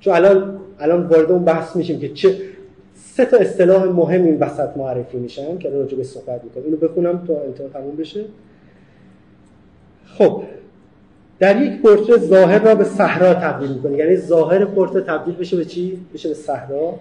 [0.00, 2.36] چون الان الان وارد اون بحث میشیم که چه
[2.94, 7.24] سه تا اصطلاح مهم این وسط معرفی میشن که راجع به صحبت می‌کنم اینو بخونم
[7.26, 8.24] تا انتها تموم بشه.
[10.18, 10.42] خب.
[11.38, 15.64] در یک پورتره ظاهر را به صحرا تبدیل می‌کنه یعنی ظاهر پورتره تبدیل بشه به
[15.64, 16.94] چی؟ بشه به صحرا.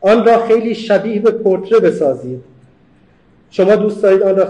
[0.00, 2.40] آن را خیلی شبیه به پورتره بسازید.
[3.50, 4.46] شما دوست دارید آن را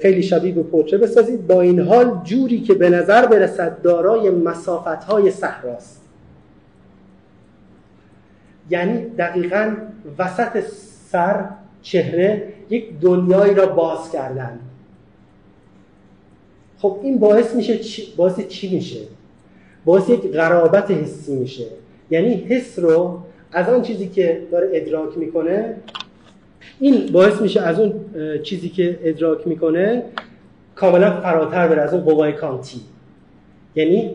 [0.00, 1.46] خیلی شبیه به پورتره بسازید.
[1.46, 6.01] با این حال جوری که به نظر برسد دارای مسافت های صحراست.
[8.72, 9.76] یعنی دقیقا
[10.18, 10.60] وسط
[11.10, 11.44] سر
[11.82, 14.58] چهره یک دنیایی را باز کردن.
[16.78, 19.00] خب این باعث میشه چی؟ باعث چی میشه؟
[19.84, 21.66] باعث یک قرابت حسی میشه.
[22.10, 23.18] یعنی حس رو
[23.52, 25.76] از آن چیزی که داره ادراک می‌کنه
[26.80, 27.94] این باعث میشه از اون
[28.42, 30.02] چیزی که ادراک می‌کنه
[30.74, 32.80] کاملا فراتر بره از اون قوای کانتی.
[33.74, 34.14] یعنی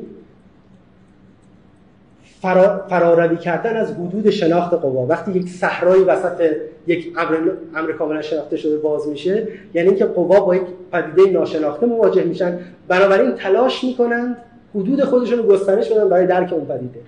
[2.42, 5.06] فرا، فراروی کردن از حدود شناخت قوا.
[5.06, 6.52] وقتی یک صحرایی وسط
[6.88, 7.38] یک امر
[7.76, 10.62] امر کاملا شناخته شده باز میشه یعنی اینکه قوا با یک
[10.92, 12.60] پدیده ناشناخته مواجه میشن.
[12.88, 14.38] بنابراین تلاش می‌کنند
[14.76, 17.00] حدود خودشون رو گسترش بدن برای درک اون پدیده.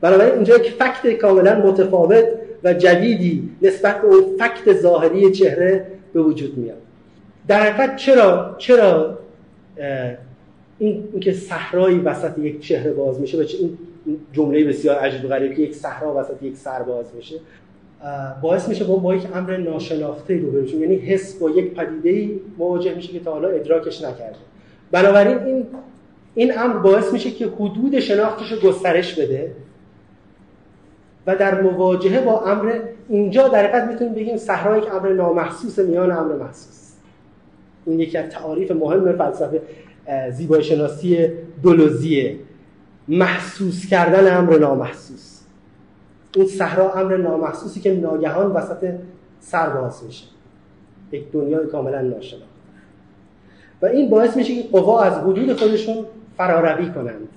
[0.00, 2.24] بنابراین اینجا یک فکت کاملا متفاوت
[2.64, 6.76] و جدیدی نسبت به اون فکت ظاهری چهره به وجود میاد.
[7.48, 9.18] در حقیقت چرا چرا
[10.78, 13.78] این اینکه صحرایی وسط یک چهره باز میشه و این
[14.32, 17.36] جمله بسیار عجیب غریب که یک صحرا وسط یک سر باز میشه
[18.42, 20.82] باعث میشه با, با یک امر ناشناخته رو بشیم.
[20.82, 24.36] یعنی حس با یک پدیده مواجه میشه که تا حالا ادراکش نکرده.
[24.90, 25.66] بنابراین این
[26.34, 29.52] این امر باعث میشه که حدود شناختش رو گسترش بده
[31.26, 32.78] و در مواجهه با امر
[33.08, 36.92] اینجا در حقیقت می‌تونیم بگیم صحرا یک امر نامحسوس میان امر محسوس.
[37.86, 39.62] این یکی از تعاریف مهم فلسفه
[40.32, 41.28] زیبایی شناسی
[41.62, 42.36] دولوزیه.
[43.08, 45.40] محسوس کردن امر نامحسوس.
[46.36, 48.94] اون صحرا امر نامحسوسی که ناگهان وسط
[49.40, 50.24] سر باز میشه.
[51.12, 52.46] یک دنیای کاملا ناشناخته.
[53.82, 55.96] و این باعث میشه که قوا از حدود خودشون
[56.36, 57.28] فراروی کنند.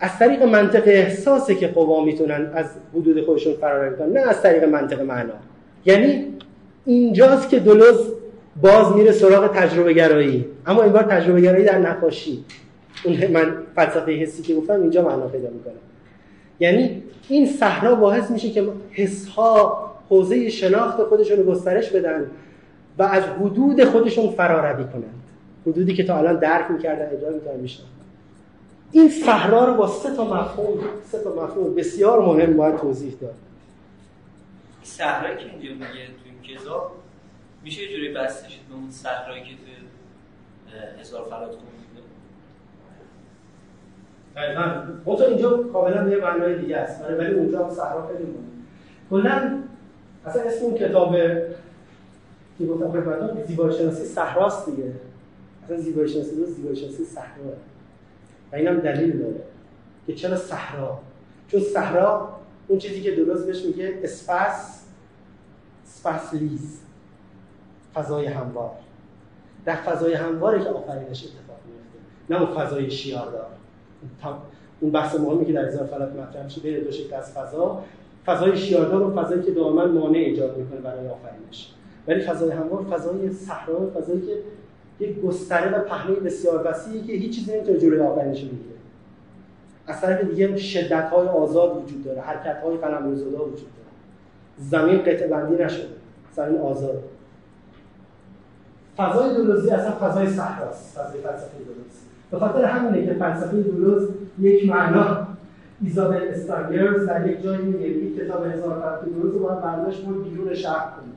[0.00, 4.64] از طریق منطق احساسه که قوا می‌تونن از حدود خودشون فراروی کنند نه از طریق
[4.64, 5.34] منطق معنا.
[5.86, 6.26] یعنی
[6.84, 8.12] اینجاست که دلوز
[8.62, 12.44] باز میره سراغ تجربه گرایی اما این بار تجربه گرایی در نقاشی.
[13.04, 15.72] اون من فلسفه حسی که گفتم اینجا معنا پیدا می‌کنه.
[16.60, 22.30] یعنی این صحرا باعث میشه که حسها حوزه شناخت خودشون رو گسترش بدن
[22.98, 25.22] و از حدود خودشون فراروی کنند.
[25.66, 27.82] حدودی که تا الان درک می‌کردن ادعا می‌کردن میشن
[28.92, 30.78] این صحرا رو با سه تا مفهوم
[31.12, 33.34] سه تا مفهوم بسیار مهم باید توضیح داد.
[34.82, 36.92] صحرایی که اینجا میگه تو این کتاب
[37.64, 39.62] میشه یه جوری بستش به اون صحرایی که تو
[41.00, 41.50] هزار فلات
[44.36, 47.04] دقیقاً تو اینجا کاملا یه معنای دیگه است.
[47.18, 48.52] ولی اونجا صحرا خیلی مهمه.
[49.10, 49.58] کلا
[50.26, 51.16] اصلا اسم اون کتاب
[52.58, 54.92] که گفتم خدمتتون زیبایی شناسی صحراست دیگه.
[55.64, 57.52] اصلا زیبایی شناسی دو زیبایی شناسی صحرا.
[58.52, 59.40] و اینم دلیل داره
[60.06, 60.98] که چرا صحرا؟
[61.48, 62.28] چون صحرا
[62.68, 64.84] اون چیزی که درست بهش میگه اسپاس
[65.86, 66.80] اسپاس لیز.
[67.94, 68.70] فضای هموار.
[69.64, 71.98] در فضای همواره که آفرینش اتفاق میفته
[72.30, 73.46] نه اون فضای شیاردار
[74.80, 77.82] اون بحث مهمی که در هزار فلک مطرح میشه بین دو شکل از فضا
[78.26, 81.72] فضای شیاردار و فضایی که دائما مانع ایجاد می‌کنه برای آفرینش.
[82.08, 84.36] ولی فضای هموار فضای صحرا فضایی که
[85.04, 88.76] یک گستره و پهنه بسیار وسیعی که هیچ چیزی نمی‌تونه جلوی آفرینش بگیره.
[89.86, 93.62] از طرف دیگه شدت های آزاد وجود داره حرکت های وجود داره.
[94.58, 95.88] زمین قطع بندی نشده
[96.32, 97.02] زمین آزاد.
[98.96, 104.08] فضای دولوزی اصلا فضای صحراست فضای فلسفه دولوزی به خاطر همینه که فلسفه دولوز
[104.38, 105.26] یک معنا
[105.82, 110.30] ایزابل استانگرز در یک جایی میگه یک کتاب هزار فرق دولوز رو باید برداشت بود
[110.30, 111.14] بیرون شهر کنید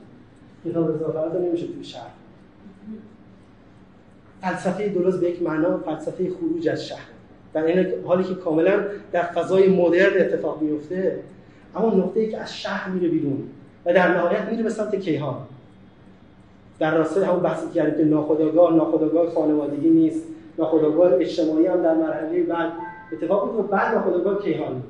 [0.64, 2.10] کتاب هزار فرق نمیشه توی شهر.
[4.40, 7.08] فلسفه درست به یک معنا فلسفه خروج از شهر.
[7.52, 11.18] در این حالی که کاملا در فضای مدرن اتفاق میفته
[11.76, 13.42] اما نقطه ای که از شهر میره بیرون
[13.86, 15.36] و در نهایت میره به سمت کیهان.
[16.78, 20.22] در راستای همون بحثی که که ناخودآگاه ناخودآگاه خانوادگی نیست.
[20.58, 22.72] ناخودآگاه اجتماعی هم در مرحله بعد
[23.12, 24.82] اتفاق میفته بعد ناخودآگاه کیهان.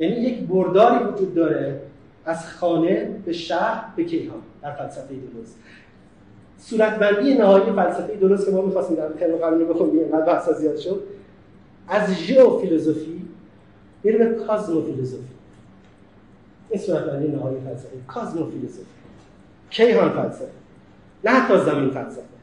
[0.00, 1.80] یعنی یک برداری وجود داره
[2.24, 5.58] از خانه به شهر به کیهان در فلسفه درست.
[6.58, 11.02] صورتبندی نهایی فلسفه درست که ما می‌خواستیم در ترم قبلی بخونیم اینقدر بحث زیاد شد.
[11.88, 13.22] از ژئو فیلسوفی
[14.02, 15.28] میره به کازمو فیلسوفی
[16.70, 17.96] این صورتبندی نهایی فلسفه.
[18.06, 18.86] کازمو فیلسوفی
[19.70, 20.48] کیهان فلسفه.
[21.24, 22.37] نه حتی زمین فلسفه.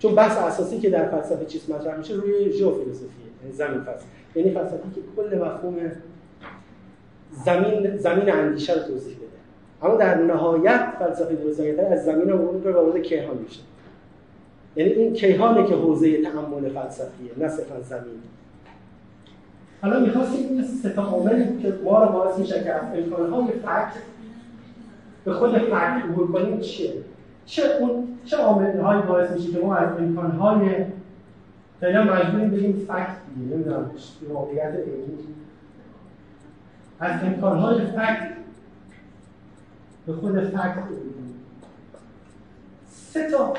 [0.00, 4.06] چون بحث اساسی که در فلسفه چیز مطرح میشه روی فیلسوفیه یعنی زمین فلسفه.
[4.34, 5.76] یعنی فلسفی که کل مفهوم
[7.44, 9.26] زمین زمین اندیشه رو توضیح بده.
[9.82, 13.60] اما در نهایت فلسفه درستگرتر از زمین رو وارد کیهان میشه.
[14.76, 18.22] یعنی این کیهانه که حوزه تعمل فلسفیه نه صرفا زمین.
[19.82, 21.30] حالا می‌خواستیم این سه تا
[21.62, 23.92] که ما رو باعث میشه که از امکانهای فکت
[25.24, 26.92] به خود فکت عبور کنیم چیه؟
[27.50, 30.84] چه اون چه عاملهایی باعث میشه که ما از امکانهای
[31.80, 33.90] خیلی مجبوریم بگیم فکت دیگه نمی‌دونم
[34.28, 35.18] واقعیت علمی.
[37.00, 38.30] از امکانهای فکت
[40.06, 40.78] به خود فکت
[42.88, 43.54] سه تا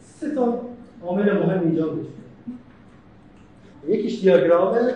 [0.00, 0.60] سه تا
[1.02, 2.08] عامل مهم اینجا بود.
[3.88, 4.94] یکیش دیاگرامه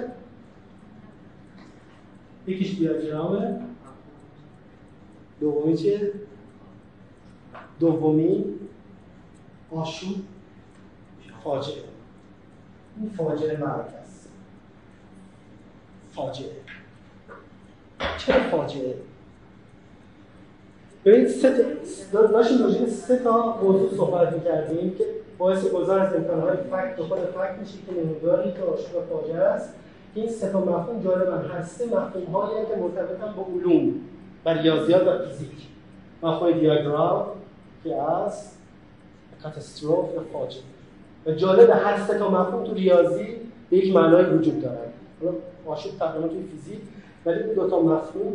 [2.46, 3.61] یکیش دیاگرامه
[5.40, 6.12] دومی چیه؟
[7.81, 8.45] دومی
[9.70, 10.16] آشوب
[11.45, 11.85] فاجعه.
[12.97, 14.28] این فاجعه مرگ است.
[16.12, 16.51] فاجعه.
[18.18, 18.95] چرا فاجعه؟
[21.05, 21.76] ببینید سه
[22.12, 25.05] تا داشتیم راجع سه تا موضوع صحبت می‌کردیم که
[25.39, 29.74] باعث گذار از امکانهای فکت به خود فکت میشه که نموداری که آشوب فاجعه است.
[30.14, 33.95] این سه تا مفهوم جالبن هر سه مفهوم هایی که مرتبطن با علوم
[34.45, 35.66] و ریاضیات و فیزیک.
[36.22, 37.26] مفهوم دیاگرام
[37.85, 38.53] که از
[39.43, 40.62] کاتاستروف یا فاجعه.
[41.26, 43.26] و جالب هر سه تا مفهوم تو ریاضی
[43.70, 44.91] به یک معنای وجود دارن.
[45.66, 46.81] آشوب تقریبا توی فیزیک
[47.26, 48.33] ولی این دو تا مفهوم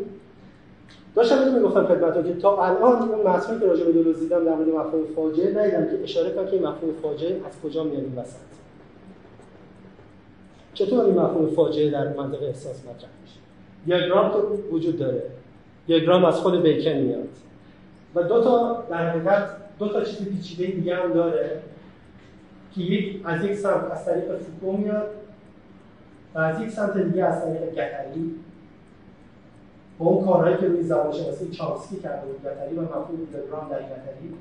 [1.15, 4.55] داشتم اینو می‌گفتم خدمتتون که تا الان اون متنی که راجع به دلوز دیدم در
[4.55, 8.37] مورد مفهوم فاجعه ندیدم که اشاره کنه که مفهوم فاجعه از کجا میاد این وسط.
[10.73, 13.39] چطور این مفهوم فاجعه در منطق احساس مطرح میشه؟
[13.85, 14.39] دیاگرام تو
[14.71, 15.23] وجود داره.
[15.87, 17.27] دیاگرام از خود بیکن میاد.
[18.15, 19.49] و دو تا در حقیقت
[19.79, 21.61] دو تا چیز پیچیده دیگه هم داره
[22.73, 25.09] که یک از یک سمت از طریق فوکو میاد
[26.35, 28.35] و از یک سمت دیگه از طریق گتری.
[29.97, 33.79] با اون کارهایی که روی زبان شناسی چامسکی کرده بود گتری و مفهوم دیاگرام در
[33.79, 34.33] گتری.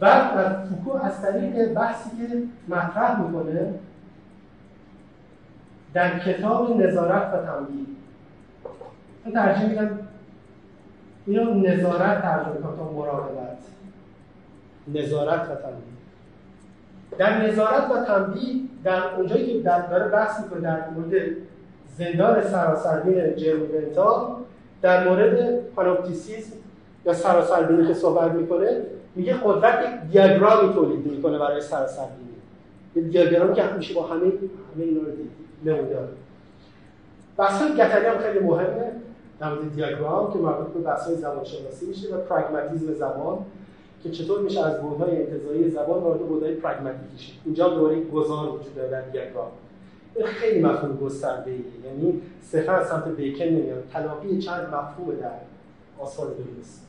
[0.00, 0.30] و
[0.68, 3.74] فوکو از طریق بحثی که مطرح می‌کنه
[5.94, 7.86] در کتاب نظارت و تنبیه
[9.26, 10.07] من ترجیح میدم
[11.28, 13.58] اینو نظارت ترجمه کنم تا مراقبت.
[14.94, 15.98] نظارت و تنبیه.
[17.18, 21.22] در نظارت و تنبیه در اونجایی که داره بحث می‌کنه در مورد
[21.98, 24.36] زندان سراسربین جرمونتا
[24.82, 26.56] در مورد پانوپتیسیزم
[27.06, 28.82] یا سراسربینی که صحبت می‌کنه
[29.14, 32.28] میگه قدرت یک دیاگرامی تولید می‌کنه برای سراسربینی.
[32.96, 35.08] یه دیاگرامی که میشه با همه همه اینا رو
[35.64, 36.08] نمودار.
[37.36, 38.92] بحث گتری هم خیلی مهمه.
[39.40, 43.38] در مورد دیاگرام که مربوط به بحث زبان شناسی میشه و پراگماتیزم زبان
[44.02, 48.74] که چطور میشه از بودهای انتظاری زبان وارد بودهای پراگماتیک شد اینجا دوره گذار وجود
[48.74, 49.50] داره در دیاگرام.
[50.24, 53.84] خیلی مفهوم گسترده یعنی صرفا از سمت بیکن نمیاد.
[53.92, 55.30] تلاقی چند مفهوم در
[55.98, 56.88] آثار درست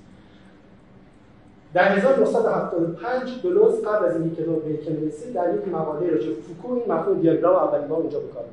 [1.74, 6.91] در 1975 دلوز قبل از اینکه کتاب بیکن رسید در یک مقاله راجع فوکو این
[6.91, 8.43] مفهوم دیاگرام اولین بار اونجا به کار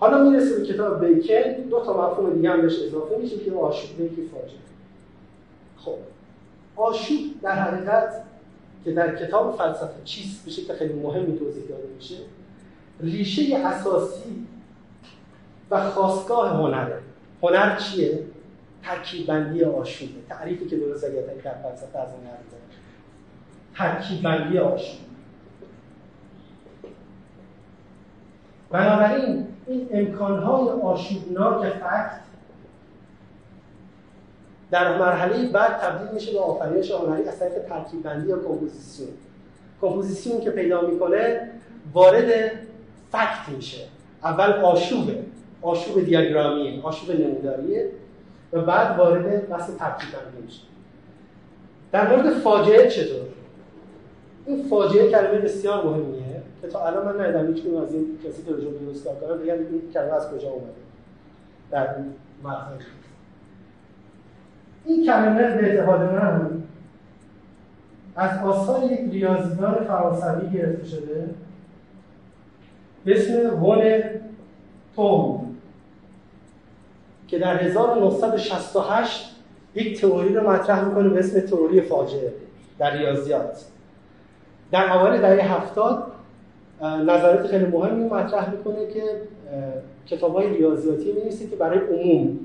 [0.00, 4.00] حالا می‌رسه به کتاب بیکن دو تا مفهوم دیگه هم بهش اضافه میشه که آشوب
[4.00, 4.58] یکی فاجعه.
[5.76, 5.96] خب.
[6.76, 8.24] آشوب در حقیقت
[8.84, 12.16] که در کتاب فلسفه چیست به شکل خیلی مهمی توضیح داده میشه
[13.00, 14.46] ریشه اساسی
[15.70, 16.98] و خواستگاه هنره.
[17.42, 18.24] هنر چیه؟
[18.82, 22.36] ترکیب بندی آشوبه تعریفی که دولوز و گتاری در فلسفه از هنر
[23.74, 25.00] ترکیب بندی آشوب.
[28.70, 32.20] بنابراین این امکانهای آشوبناک fact
[34.70, 39.08] در مرحله بعد تبدیل میشه به آفرینش هنری از طریق ترکیب بندی یا کمپوزیسیون.
[39.80, 41.50] کمپوزیسیون که پیدا می‌کنه
[41.92, 42.30] وارد
[43.12, 43.84] فکت میشه.
[44.24, 45.18] اول آشوبه.
[45.62, 47.90] آشوب دیاگرامی آشوب نموداریه
[48.52, 50.60] و بعد وارد بحث ترکیب بندی میشه.
[51.92, 53.26] در مورد فاجعه چطور؟
[54.46, 56.29] این فاجعه کلمه بسیار مهمیه.
[56.62, 59.82] که تا الان من ندیدم هیچ از این کسی که درست کار کنم بگم این
[59.94, 60.72] کلمه از کجا اومده
[61.70, 62.80] در این مخرج
[64.84, 66.62] این کلمه به اعتقاد من
[68.16, 71.30] از آثار یک ریاضیدان فرانسوی گرفته شده.
[73.04, 74.00] به اسم ون
[74.96, 75.56] توم
[77.28, 79.36] که در 1968
[79.74, 82.32] یک تئوری رو مطرح می‌کنه به اسم تئوری فاجعه
[82.78, 83.64] در ریاضیات.
[84.70, 86.12] در اوایل دهه هفتاد
[86.82, 89.02] نظرات خیلی مهمی مطرح می‌کنه که
[90.06, 92.38] کتاب های ریاضیاتی می که برای عموم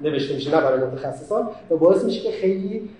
[0.00, 1.48] نوشته میشه نه برای متخصصان.
[1.70, 2.90] و باعث میشه که خیلی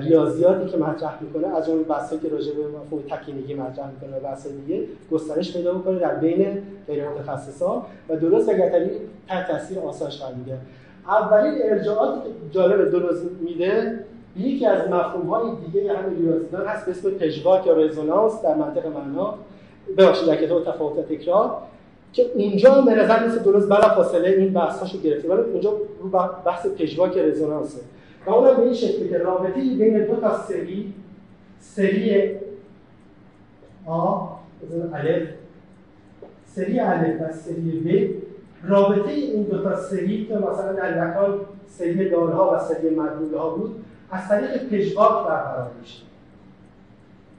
[0.00, 4.20] ریاضیاتی که مطرح می‌کنه از اون بحثایی که راجع به مفهوم تکینگی مطرح می‌کنه و
[4.20, 7.82] بحث دیگه گسترش پیدا می‌کنه در بین غیر متخصصان.
[8.08, 8.90] و درست و گتری
[9.28, 10.58] تحت تاثیر آثارش قرار می‌گیره.
[11.08, 14.04] اولین ارجاعاتی که جالب درست میده
[14.36, 18.86] یکی از مفهوم های دیگه همین ریاضیدان هست به اسم پژواک یا رزونانس در منطق
[18.86, 19.34] معنا.
[19.98, 21.58] ببخشید در کتاب تفاوت تکرار
[22.12, 25.70] که اونجا به نظر میسه درست بلا فاصله این بحثاشو گرفته ولی اونجا
[26.00, 26.08] رو
[26.44, 27.80] بحث پژواک رزونانسه.
[28.26, 30.92] و اونم به این شکلی که رابطه بین دو تا سری
[31.60, 32.30] سری
[33.86, 34.26] آ
[34.92, 35.28] الف
[36.46, 38.14] سری الف و سری ب
[38.68, 41.14] رابطه این دو تا سری که مثلا در
[41.66, 46.11] سری دارها و سری مدلول ها بود از طریق پژواک برقرار میشه.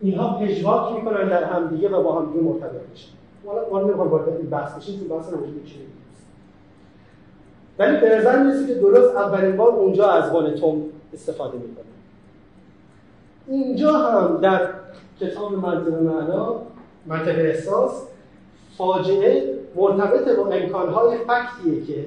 [0.03, 3.09] اینها پژواک می‌کنن در همدیگه و با همدیگه مرتبط میشن.
[3.45, 5.29] حالا ما نمی‌خوام وارد این بحث بشیم تو بحث
[5.65, 5.81] چیه
[7.79, 10.83] ولی به نظر می‌رسه که درست اولین بار اونجا از توم
[11.13, 11.85] استفاده می‌کنه
[13.47, 14.69] اینجا هم در
[15.19, 16.55] کتاب منطق معنا
[17.05, 18.07] منطق احساس
[18.77, 22.05] فاجعه مرتبط با امکانهای فکتیه که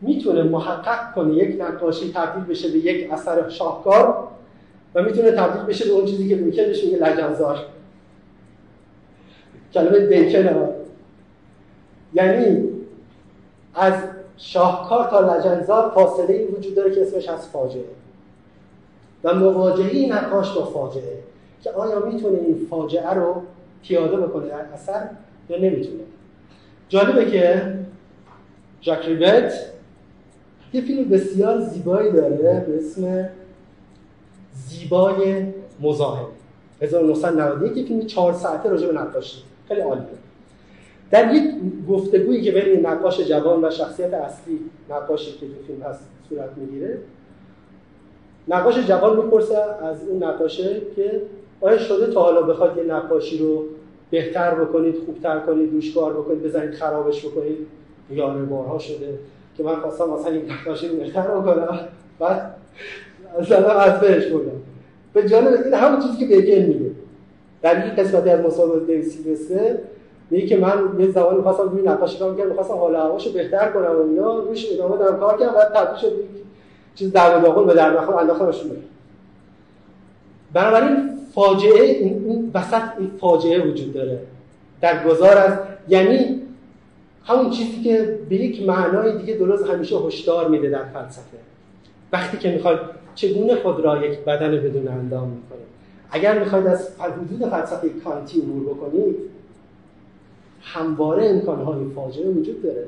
[0.00, 4.28] می‌تونه محقق کنه یک نقاشی تبدیل بشه به یک اثر شاهکار
[4.94, 7.58] و می‌تونه تبدیل بشه به اون چیزی که بشه میگه لجنزار.
[9.74, 10.68] کلمه بیکن
[12.14, 12.68] یعنی
[13.74, 13.94] از
[14.36, 17.84] شاهکار تا لجنزار فاصله ای وجود داره که اسمش از فاجعه.
[19.24, 21.18] و مواجهه نقاش با فاجعه
[21.62, 23.42] که آیا می‌تونه این فاجعه رو
[23.82, 25.08] پیاده بکنه؟ در اثر
[25.48, 26.02] یا نمی‌تونه؟
[26.88, 27.74] جالبه که
[28.82, 29.52] ژاک ریبت
[30.72, 33.28] یه فیلم بسیار زیبایی داره به اسم
[34.66, 35.44] زیبای
[35.80, 36.26] مزاحم.
[36.82, 39.38] 1991 یه فیلم چهار ساعته راجع به نقاشی.
[39.68, 40.04] خیلی عالیه
[41.10, 41.54] در یک
[41.88, 46.98] گفتگویی که بین نقاش جوان و شخصیت اصلی نقاشی که تو فیلم هست صورت می‌گیره
[48.48, 51.22] نقاش جوان می‌پرسه از اون نقاشه که
[51.60, 53.64] آیا شده تا حالا بخواد یه نقاشی رو
[54.10, 57.56] بهتر بکنید خوبتر کنید روش بکنید بزنید خرابش بکنید؟
[58.10, 59.18] یاره بارها شده
[59.56, 61.78] که من خواستم مثلا این نقاشی رو بهتر بکنم.
[62.18, 62.54] بعد
[63.38, 64.50] اصلا بهش بودم
[65.12, 66.90] به جانب این همون چیزی که بیگن میگه.
[67.62, 69.78] در این قسمتی از مسابقه دیویسی بسته
[70.30, 73.96] میگه که من یه زمانی می‌خواستم روی نقاشی کار می‌کردم می‌خواستم حال هواشو بهتر کنم
[73.96, 74.38] و اینا.
[74.38, 76.12] روش ادامه دادم کار کردم بعد تبدیل شد
[76.94, 78.62] چیز در داخل به در نخور انداختمش
[80.52, 84.18] بنابراین فاجعه این وسط این فاجعه وجود داره.
[84.80, 85.52] در گذار از
[85.88, 86.42] یعنی
[87.24, 91.38] همون چیزی که به یک معنای دیگه درست همیشه هشدار میده در فلسفه.
[92.12, 92.78] وقتی که می‌خواید
[93.18, 95.58] چگونه خود را یک بدن بدون اندام می‌کنه؟
[96.10, 99.16] اگر می‌خواید از حدود فلسفه کانتی عبور بکنید
[100.60, 102.84] همواره امکانهای فاجعه وجود داره.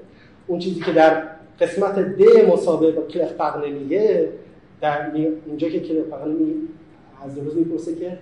[0.47, 1.22] اون چیزی که در
[1.61, 2.22] قسمت د
[2.53, 4.28] مسابقه با کلف میگه
[4.81, 5.14] در
[5.47, 6.05] اینجا که کلف
[7.24, 8.18] از درست می‌پرسه که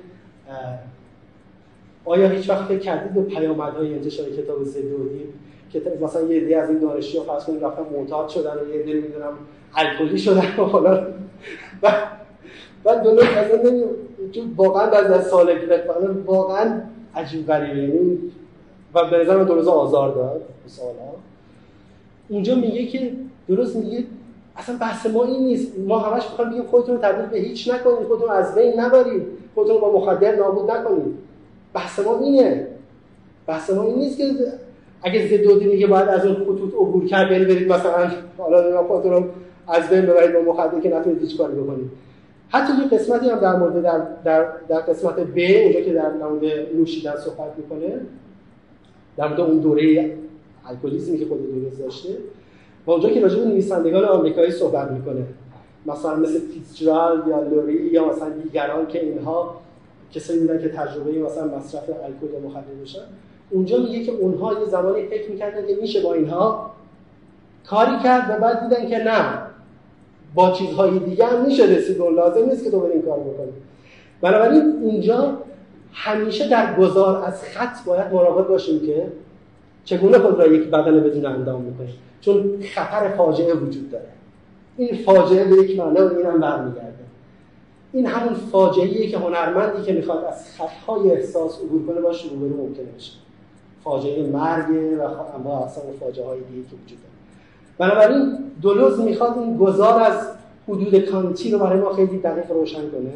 [2.04, 5.24] آیا هیچ وقت فکر کردید به پیامدهای انتشار کتاب زدودی
[5.70, 8.92] که مثلا یه عده از این دانشجوها فرض کنید رفتن معتاد شدن و یه عده
[8.94, 9.32] می‌دونم
[9.76, 11.06] الکلی شدن و حالا
[12.84, 13.84] بعد درست از این
[14.32, 15.86] چون واقعا بعد از سال گرفت
[16.26, 16.80] واقعا
[17.14, 17.94] عجیب غریبه.
[17.94, 18.18] یعنی
[18.94, 20.92] و به نظر من آزار داد سوالا.
[22.28, 23.12] اونجا میگه که
[23.48, 24.04] درست میگه
[24.56, 25.78] اصلا بحث ما این نیست.
[25.78, 28.08] ما همش می‌خوایم بگیم خودتون رو تبدیل به هیچ نکنید.
[28.08, 29.22] خودتون از بین نبرید.
[29.54, 31.14] خودتون رو با مخدر نابود نکنید.
[31.74, 32.66] بحث ما اینه.
[33.46, 34.24] بحث ما این نیست که
[35.02, 39.24] اگه زدودی میگه باید از اون خطوط عبور کرد برید برید مثلا حالا خودتون رو
[39.68, 41.90] از بین ببرید با مخدر که نتونید هیچ کاری بکنید.
[42.48, 46.44] حتی یه قسمتی هم در مورد در, در, در قسمت ب اونجا که در مورد
[46.76, 48.00] نوشیدن صحبت می‌کنه
[49.16, 50.16] در مورد اون دوره
[50.66, 52.08] الکلیسمی که خود درست داشته
[52.86, 55.24] و اونجا که راجع به نویسندگان آمریکایی صحبت می‌کنه.
[55.86, 59.60] مثلا مثل فیتزجرالد یا لوری یا مثلا دیگران که اینها
[60.12, 63.02] کسایی بودن که تجربه مثلا مصرف الکل یا مخدر داشتن
[63.50, 66.70] اونجا میگه که اونها یه زمانی فکر می‌کردن که میشه با اینها
[67.66, 69.47] کاری کرد و بعد دیدن که نه.
[70.34, 73.52] با چیزهای دیگه هم میشه رسید و لازم نیست که تو این کار بکنی.
[74.20, 75.38] بنابراین اینجا
[75.92, 79.06] همیشه در گذار از خط باید مراقب باشیم که
[79.84, 84.08] چگونه خود را یک بدن بدون اندام می‌کنیم چون خطر فاجعه وجود داره.
[84.76, 86.88] این فاجعه به یک معنی و اینم برمیگرده.
[87.92, 92.86] این همون فاجعه که هنرمندی که می‌خواد از خطهای احساس عبور کنه باش روبرو ممکنه
[92.96, 93.12] بشه.
[93.84, 95.02] فاجعه مرگ و
[95.36, 97.17] انواع اصلا فاجعه های دیگه که وجود داره.
[97.78, 100.28] بنابراین دولوز می‌خواد این گذار از
[100.68, 103.12] حدود کانتی رو برای ما خیلی دقیق روشن کنه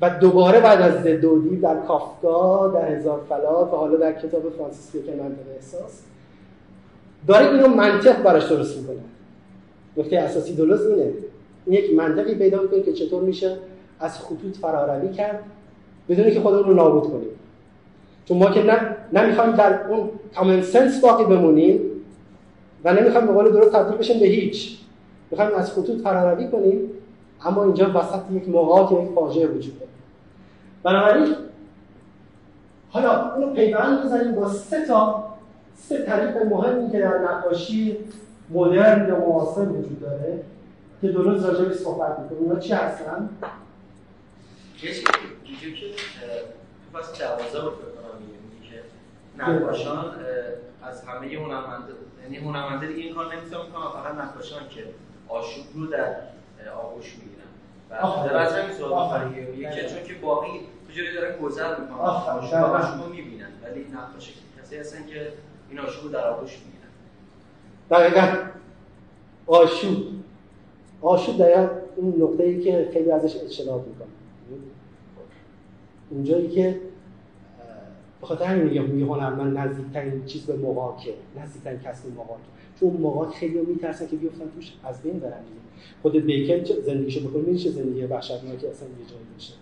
[0.00, 4.92] و دوباره بعد از زدودی در کافکا در هزار فلات و حالا در کتاب فرانسیس
[4.92, 6.02] که منطق احساس
[7.28, 8.96] داره اینو منطق براش درست می‌کنه.
[9.96, 11.12] نکته اساسی دولوز اینه.
[11.66, 13.56] این یک منطقی پیدا می‌کنه که چطور میشه
[14.00, 15.42] از خطوط فراروی کرد
[16.08, 17.28] بدون که خودمون رو نابود کنیم.
[18.24, 18.64] چون ما که
[19.12, 21.80] نمی‌خوایم در اون کامن سنس باقی بمونیم
[22.84, 24.78] و نمی‌خوایم به قول درست تبدیل بشیم به هیچ.
[25.30, 26.90] می‌خوایم از خطوط فراروی کنیم
[27.44, 29.90] اما اینجا وسط یک موقعات یک فاجعه وجود داره.
[30.82, 31.34] بنابراین
[32.90, 35.24] حالا اینو پیوند بزنیم با سه تا
[35.76, 37.96] سه طریق مهمی که در نقاشی
[38.50, 40.42] مدرن یا معاصر وجود داره
[41.00, 42.42] که درست راجع صحبت می‌کنیم.
[42.42, 43.28] اونا چی هستن؟
[44.82, 45.02] یه چیزی
[45.72, 45.86] که
[46.92, 47.24] تو فصل
[47.58, 48.82] رو فکر کنم میگه که
[49.38, 50.14] نقاشان
[50.82, 54.84] از همه هنرمنده یعنی هنرمنده دیگه این کار نمی‌تونن می‌کنن فقط نقاشان که
[55.28, 56.16] آشوب رو در
[56.82, 57.46] آغوش می‌گیرن
[57.90, 59.34] و در از همین سوال
[59.74, 60.48] که چون که باقی
[60.92, 61.98] جوری دارن گذر می‌کنن.
[61.98, 65.32] آشوب رو می‌بینن ولی نقاش کسی هستن که
[65.70, 66.90] این آشوب رو در آغوش می‌گیرن.
[67.90, 68.36] دقیقا.
[69.46, 70.06] آشوب.
[71.02, 74.08] آشوب دقیقا اون نقطه ای که خیلی ازش اجتناب می‌کنن
[76.10, 76.80] اونجایی که
[78.26, 82.42] خاطر همین میگم میگه هنرمند نزدیکترین چیز به مواکه نزدیکترین کسب مواکه
[82.80, 85.40] چون مواک خیلی میترسن که بیفتن توش از بین برن
[86.02, 89.54] خود بیکن زندگیشو بکنه؟ میشه زندگی که اصلا یه جایی باشه؟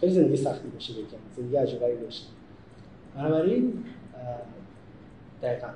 [0.00, 1.16] خیلی زندگی سختی باشه بیکن.
[1.36, 2.24] زندگی عجیبی باشه.
[3.16, 3.84] بنابراین
[5.42, 5.68] دقیقا.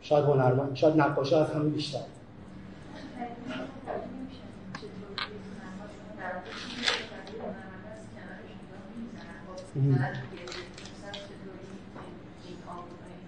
[0.00, 1.98] شاید هنرمند شاید نقاشی از همه بیشتر.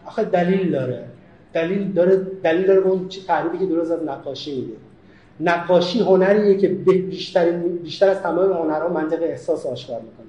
[0.07, 1.05] آخه دلیل داره.
[1.53, 4.77] دلیل داره دلیل داره اون تعریفی که درست از نقاشی میده
[5.41, 10.27] نقاشی هنریه که بیشتر بیشتر از تمام هنرها منطق احساس آشکار می‌کنه.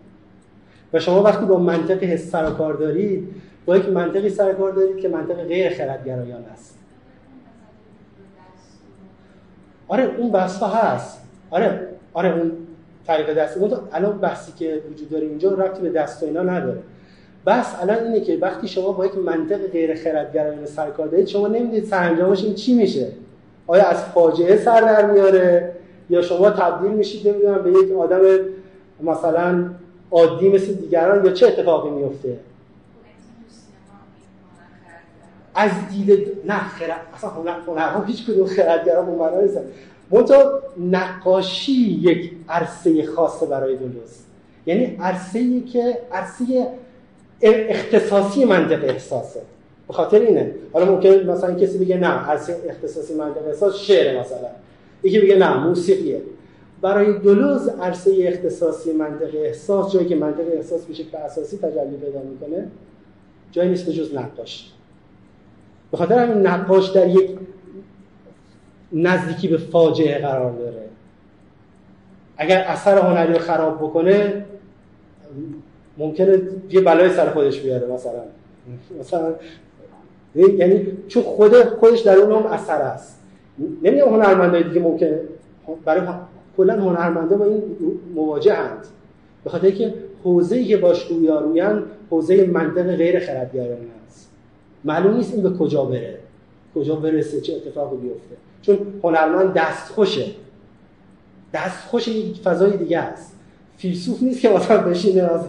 [0.93, 3.27] و شما وقتی با منطق حس سر کار دارید
[3.65, 6.79] با یک منطقی سر کار دارید که منطق غیر خردگرایان است.
[9.87, 11.21] آره اون بحث هست.
[11.49, 12.51] آره آره اون
[13.07, 13.57] طریق دست.
[13.93, 16.79] الان بحثی که وجود داره اینجا ربطی به دست و اینا نداره.
[17.45, 21.85] بس الان اینه که وقتی شما با یک منطق غیر خردگرایانه سرکار دارید شما نمی‌دید
[21.85, 23.07] سرانجامش این چی میشه.
[23.67, 25.71] آیا از فاجعه سر در میاره
[26.09, 28.21] یا شما تبدیل میشید نمی‌دونم به یک آدم
[29.03, 29.69] مثلا
[30.11, 32.37] عادی مثل دیگران یا چه اتفاقی میفته
[35.55, 37.29] از دید نه خرد اصلا
[37.67, 39.41] هنرها هیچ کدوم خردگران اون معنا
[40.11, 44.25] منتها نقاشی یک عرصه خاصه برای درست
[44.65, 46.67] یعنی عرصه که عرصه
[47.41, 49.41] اختصاصی منطق احساسه.
[49.87, 50.51] به خاطر اینه.
[50.73, 54.47] حالا ممکن مثلا کسی بگه نه عرصه اختصاصی منطق احساس شعر مثلا.
[55.03, 56.21] یکی بگه نه موسیقیه.
[56.81, 60.81] برای دلوز عرصه اختصاصی منطق احساس جایی که منطق احساس
[61.11, 62.67] به اساسی تجلی پیدا می‌کنه
[63.51, 64.71] جایی نیست جز نقاش.
[65.91, 67.29] به خاطر همین نقاش در یک
[68.95, 70.83] نزدیکی به فاجعه قرار داره.
[72.37, 74.45] اگر اثر هنری رو خراب بکنه
[75.97, 78.21] ممکنه یه بلای سر خودش بیاره مثلا.
[78.99, 79.33] مثلا
[80.35, 83.19] یعنی چون خود خودش در اون هم اثر است.
[83.83, 85.19] نمیگم هنرمندای دیگه ممکنه
[85.85, 86.07] برای
[86.57, 87.61] کلا هنرمندا با این
[88.15, 88.93] مواجه هست
[89.43, 89.93] به خاطر که
[90.23, 94.31] حوزه‌ای که باش رویارویان حوزه منطق غیر خردگرانه است.
[94.83, 96.17] معلوم نیست این به کجا بره.
[96.75, 98.35] کجا برسه چه اتفاقی بیفته.
[98.65, 100.25] چون هنرمند دستخوشه.
[101.53, 103.35] دستخوش یک فضای دیگه است.
[103.77, 105.45] فیلسوف نیست که مثلا بشینه مثلا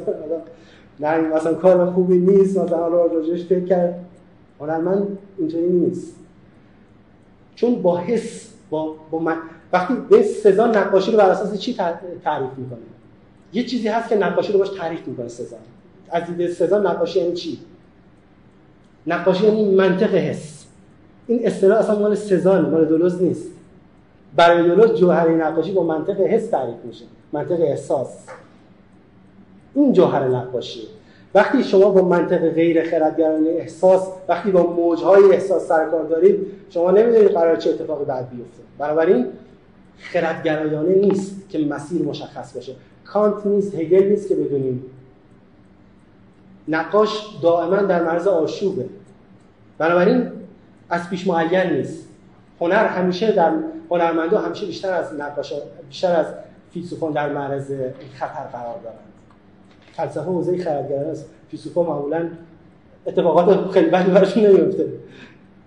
[1.00, 4.04] نه مثلا کار خوبی نیست مثلا رو راجعش فکر کرد.
[4.60, 6.16] هنرمند اینطوری نیست.
[7.54, 9.36] چون با حس با, با من...
[9.72, 11.74] وقتی به سزا نقاشی رو بر اساس چی
[12.24, 12.78] تعریف می‌کنه؟
[13.52, 15.56] یه چیزی هست که نقاشی رو باش تعریف می‌کنه سزا.
[16.10, 17.58] از دید سزا نقاشی یعنی چی؟
[19.06, 20.55] نقاشی یعنی منطق حس.
[21.27, 23.51] این اصطلاح اصلا مال سزان مال دولوز نیست.
[24.37, 28.09] برای دولوز جوهر نقاشی با منطق حس تعریف میشه منطق احساس.
[29.74, 30.81] این جوهر نقاشی.
[31.35, 37.31] وقتی شما با منطق غیر خردگرانه احساس وقتی با موجهای احساس سرکار دارید شما نمی‌دونید
[37.31, 38.62] قرار چه اتفاقی بعد بیفته.
[38.79, 39.27] بنابراین
[39.99, 42.72] خردگرایانه نیست که مسیر مشخص باشه.
[43.05, 44.85] کانت نیست هگل نیست که بدونیم.
[46.68, 48.85] نقاش دائما در مرز آشوبه.
[49.79, 50.31] بنابراین
[50.91, 52.09] از پیش معین نیست.
[52.61, 53.53] هنر همیشه در
[53.91, 55.53] هنرمندا همیشه بیشتر از نقاش
[55.89, 56.26] بیشتر از
[56.72, 57.72] فیلسوفان در معرض
[58.14, 58.99] خطر قرار دارند.
[59.93, 61.26] فلسفه حوزه خردگران است.
[61.51, 62.28] فیلسوفا معمولا
[63.07, 64.87] اتفاقات خیلی بدی براشون نمیفته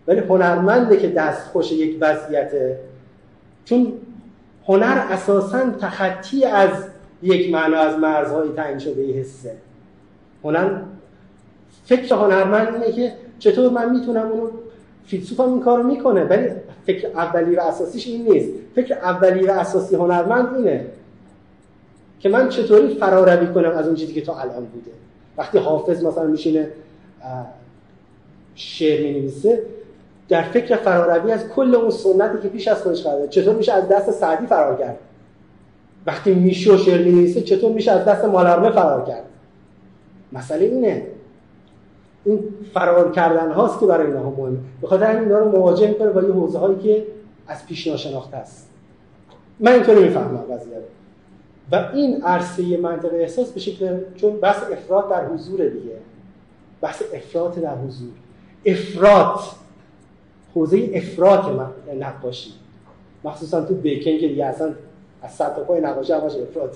[0.07, 2.51] ولی هنرمنده که دست خوش یک وضعیت
[3.65, 3.93] چون
[4.67, 6.69] هنر اساسا تخطی از
[7.23, 9.55] یک معنا از مرزهای تعیین شده حسه.
[10.43, 10.81] هنر
[11.85, 14.49] فکر هنرمند اینه که چطور من می‌تونم اونو
[15.09, 16.47] فیلسوف هم این کارو می‌کنه ولی
[16.85, 18.49] فکر اولی و اساسیش این نیست.
[18.75, 20.85] فکر اولی و اساسی هنرمند اینه
[22.19, 24.91] که من چطوری فراروی کنم از اون چیزی که تا الان بوده.
[25.37, 26.67] وقتی حافظ مثلا میشینه
[28.55, 29.63] شعر می‌نویسه
[30.29, 33.27] در فکر فراروی از کل اون سنتی که پیش از خودش قراره.
[33.27, 34.97] چطور میشه از دست سعدی فرار کرد؟
[36.05, 39.23] وقتی میشو شعر می‌نویسه چطور میشه از دست مالارمه فرار کرد؟
[40.33, 41.03] مسئله اینه.
[42.25, 42.43] این
[42.73, 44.57] فرار کردن هاست که برای اینها مهمه.
[44.81, 47.05] به خاطر اینا رو مواجه می‌کنه با یه حوزه هایی که
[47.47, 48.69] از پیش ناشناخته است.
[49.59, 50.83] من اینطوری می‌فهمم قضیه رو.
[51.71, 55.95] و این عرصه منطقه احساس به شکل چون بحث افراد در حضور دیگه.
[56.81, 58.09] بحث افراد در حضور.
[58.65, 59.39] افراد
[60.55, 62.53] حوزه افراد نقاشی.
[63.23, 64.73] مخصوصا تو بیکن که دیگه اصلا
[65.21, 66.75] از سطح پای نقاشی همش افراد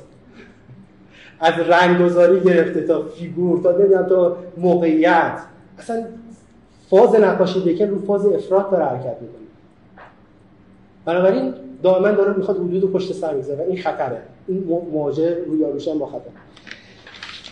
[1.44, 5.39] از رنگگذاری گرفته تا فیگور تا نمی‌دونم تا موقعیت.
[5.80, 6.04] اصلا
[6.89, 9.48] فاز نقاشی بیکن رو فاز افراد داره حرکت می‌کنه.
[11.06, 14.22] بنابراین دائما داره می‌خواد حدود پشت سر بگذاره و این خطره.
[14.48, 14.64] این
[14.94, 15.66] مواجه روی
[16.00, 16.30] با خطر.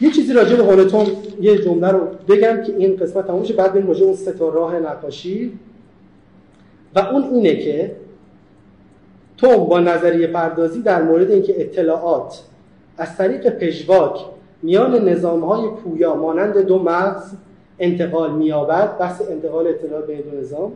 [0.02, 1.06] یه چیزی راجع به هولتون
[1.42, 4.80] یه جمله رو بگم که این قسمت تموم شه بعد بریم راجع اون سه راه
[4.80, 5.60] نقاشی.
[6.96, 7.96] و اون اینه که
[9.38, 12.44] تو با نظریه پردازی در مورد اینکه اطلاعات
[13.02, 14.20] از طریق پژواک
[14.62, 17.24] میان نظام های پویا مانند دو مغز
[17.80, 20.72] انتقال میابد بحث انتقال اطلاعات بین دو نظام.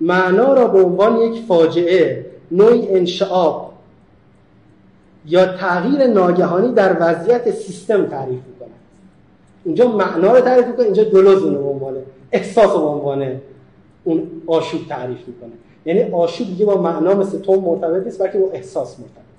[0.00, 3.72] معنا را به عنوان یک فاجعه نوعی انشعاب
[5.26, 8.74] یا تغییر ناگهانی در وضعیت سیستم تعریف می‌کنه
[9.64, 12.02] اینجا معنا رو تعریف می‌کنه اینجا دلوز رو به
[12.32, 13.40] احساس به عنوان
[14.04, 15.52] اون آشوب تعریف می‌کنه.
[15.86, 19.31] یعنی آشوب دیگه با معنا مثل تو مرتبط نیست بلکه با احساس مرتبط.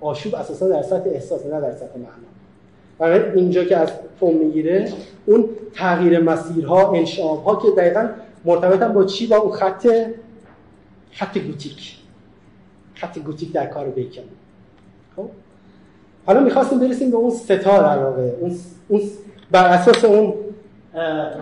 [0.00, 2.30] آشوب اساسا در سطح احساس نه در سطح معنا.
[2.98, 4.92] برای اینجا که از توم می‌گیره
[5.26, 8.08] اون تغییر مسیرها انشابها که دقیقا
[8.44, 9.86] مرتبطن با چی؟ با اون خط
[11.12, 11.96] خط گوتیک.
[12.94, 14.22] خط گوتیک در کار بیکن.
[15.16, 15.28] خب؟
[16.26, 18.30] حالا می‌خواستیم برسیم به اون ستا در واقع.
[18.40, 18.56] اون,
[18.88, 19.00] اون
[19.50, 20.34] بر اساس اون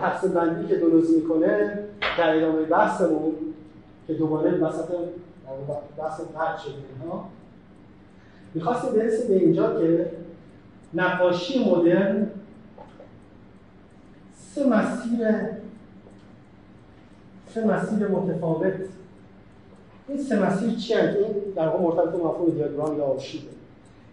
[0.01, 1.79] تقسیم بندی که دلوز می‌کنه
[2.17, 3.33] در ادامه بحثمون
[4.07, 4.85] که دوباره وسط
[5.97, 7.29] بحث قطع شده اینها
[8.53, 10.11] می‌خواستیم برسیم به اینجا که
[10.93, 12.27] نقاشی مدرن
[14.55, 15.27] سه مسیر
[17.53, 18.73] سه مسیر متفاوت
[20.07, 23.47] این سه مسیر چی هست؟ این در واقع مرتبط مفهوم دیاگرام یا آشیبه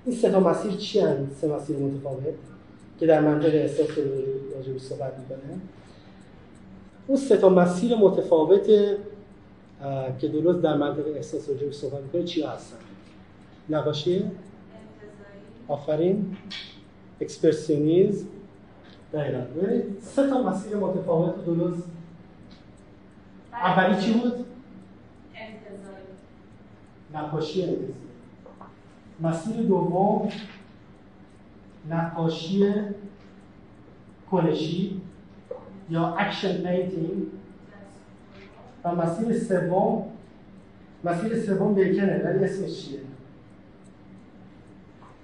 [0.04, 2.34] این سه تا مسیر چی هست؟ سه مسیر متفاوت
[3.00, 3.88] که در منطق احساس
[4.56, 5.60] راجع صحبت می‌کنه
[7.06, 8.66] اون سه تا مسیر متفاوت
[10.18, 12.85] که درست در منطق احساس راجع صحبت می‌کنه چی هستن؟
[13.68, 14.30] نقاشی
[15.68, 16.36] آفرین
[17.20, 18.26] اکسپرسیونیزم
[19.12, 19.40] دقیقا.
[20.00, 21.88] سه تا مسیر متفاوت درست.
[23.52, 24.46] اولی چی بود؟
[27.14, 27.94] نقاشی انتظاری
[29.20, 30.28] مسیر دوم
[31.90, 32.72] نقاشی
[34.30, 35.00] کنشی
[35.90, 37.26] یا action painting
[38.84, 40.04] و مسیر سوم
[41.04, 43.00] مسیر سوم بیکنه ولی اسمش چیه؟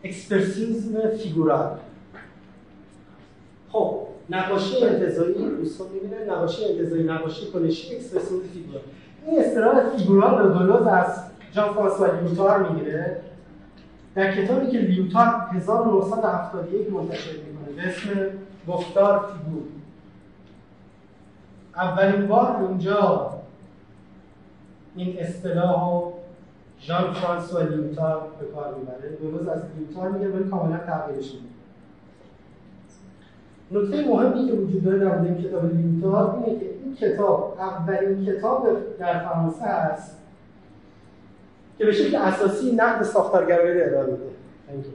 [0.04, 1.78] اکسپرسیونیسم فیگورال.
[3.72, 3.98] خب
[4.30, 8.82] نقاشی انتظاری دوستان می‌بینن نقاشی انتظاری نقاشی کنشی اکسپرسیونیسم فیگورال.
[9.26, 11.22] این اصطلاح فیگورال رو دولوز از
[11.52, 13.20] ژان فرانسوا لیوتار می‌گیره.
[14.14, 18.30] در کتابی که لیوتار 1971 منتشر می‌کنه به اسم
[18.68, 19.62] گفتار فیگور.
[21.76, 23.30] اولین بار اونجا
[24.96, 26.12] این اصطلاح
[26.82, 29.16] ژان فرانسوا لیوتار به کار می‌بره.
[29.22, 31.52] دولوز از لیوتار می‌گیره ولی کاملا تغییرش میده
[33.72, 38.68] نکته مهمی که وجود داره در این کتاب لیوتار اینه که این کتاب اولین کتاب
[38.98, 40.18] در فرانسه است
[41.78, 44.24] که به شکل اساسی نقد ساختارگرایی ارائه میده.
[44.68, 44.94] این کتاب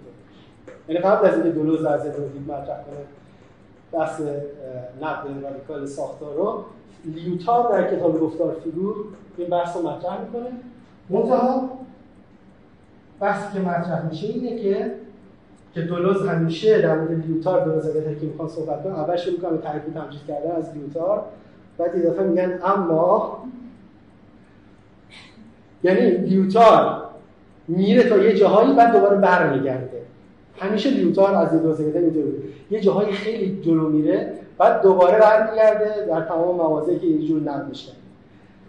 [0.87, 3.05] یعنی قبل از اینکه دولوز ضد ادیپ مطرح کنه
[3.91, 4.21] بحث
[5.01, 6.63] نقد رادیکال ساختار رو
[7.05, 8.95] لیوتار در کتاب گفتار فیگور
[9.37, 10.51] این بحث رو مطرح می‌کنه.
[11.09, 11.69] منتها
[13.19, 14.91] بحثی که مطرح میشه اینه که
[15.73, 19.35] که دولوز همیشه در مورد لیوتار دولوز و گتاری که می‌خوان صحبت کنم اول شروع
[19.35, 21.23] می‌کنم تعریف تمجید کردن از لیوتار
[21.77, 23.43] بعد دفعه میگن اما
[25.83, 27.03] یعنی لیوتار
[27.67, 30.01] میره تا یه جاهایی بعد دوباره برمیگرده.
[30.59, 32.33] همیشه لیوتار از این دوزگته اینطوری
[32.71, 37.91] یه جاهایی خیلی جلو میره بعد دوباره برمیگرده در تمام مواضعی که اینجور نقد میشه.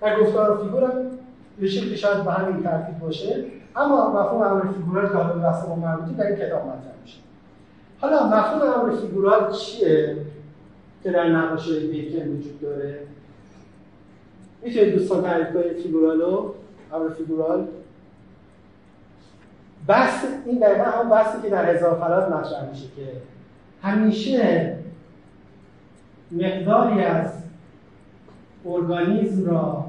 [0.01, 0.93] در گفتار و فیگور
[1.61, 3.44] به شکلی شاید به همین ترتیب باشه.
[3.76, 7.18] اما مفهوم امر فیگورال که حالا به ما مربوطه در این کتاب مطرح میشه.
[8.00, 10.16] حالا مفهوم امر فیگورال چیه
[11.02, 12.98] که در نقاشی بیکن وجود داره؟
[14.62, 16.52] می‌تونید دوستان تعریف کنید فیگورالو
[16.92, 17.66] امر فیگورال؟
[19.86, 23.12] بحث این دقیقا هم بحثی که در هزار فلات مطرح میشه که
[23.82, 24.76] همیشه
[26.30, 27.32] مقداری از
[28.66, 29.84] ارگانیزم را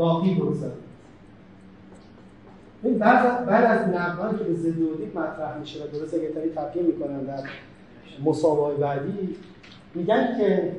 [0.00, 0.90] باقی بگذارید
[2.82, 7.20] این بعد, بعد از نقدان که به مطرح میشه و دولوز و گتاری تبیین می‌کنن
[7.20, 7.42] در
[8.24, 9.36] مسابقه بعدی
[9.94, 10.72] میگن که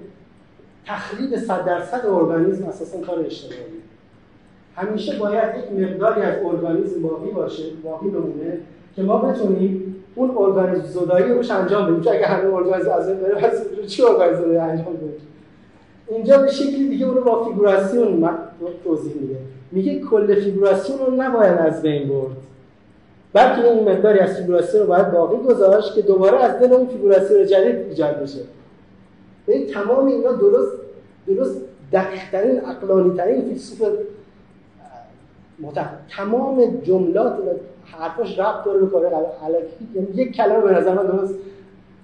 [0.86, 3.62] تخریب صد درصد ارگانیزم اساسا کار اشتباهی
[4.76, 8.58] همیشه باید یک مقداری از ارگانیزم باقی باشه باقی بمونه
[8.96, 12.02] که ما بتونیم اون ارگانیزم زدایی روش انجام بدیم.
[12.02, 15.31] چون اگه همه ارگانیزم از بره پس چی ارگانیزم انجام بدیم؟
[16.12, 18.30] اینجا به شکلی دیگه اون رو با فیگوراسیون
[18.84, 19.36] توضیح میده.
[19.72, 22.38] میگه کل فیگوراسیون رو نباید از بین برد.
[23.34, 27.46] بلکه این مقداری از فیگوراسیون رو باید باقی گذاشت که دوباره از دل اون فیگوراسیون
[27.46, 28.40] جدید ایجاد بشه.
[29.48, 30.72] این تمام اینا درست
[31.28, 33.88] درست دقیقترین اقلانی ترین فیلسوف
[36.10, 37.42] تمام جملات و
[37.84, 39.12] حرفاش ربط داره به کار
[39.96, 41.34] یعنی یک کلمه به نظر من درست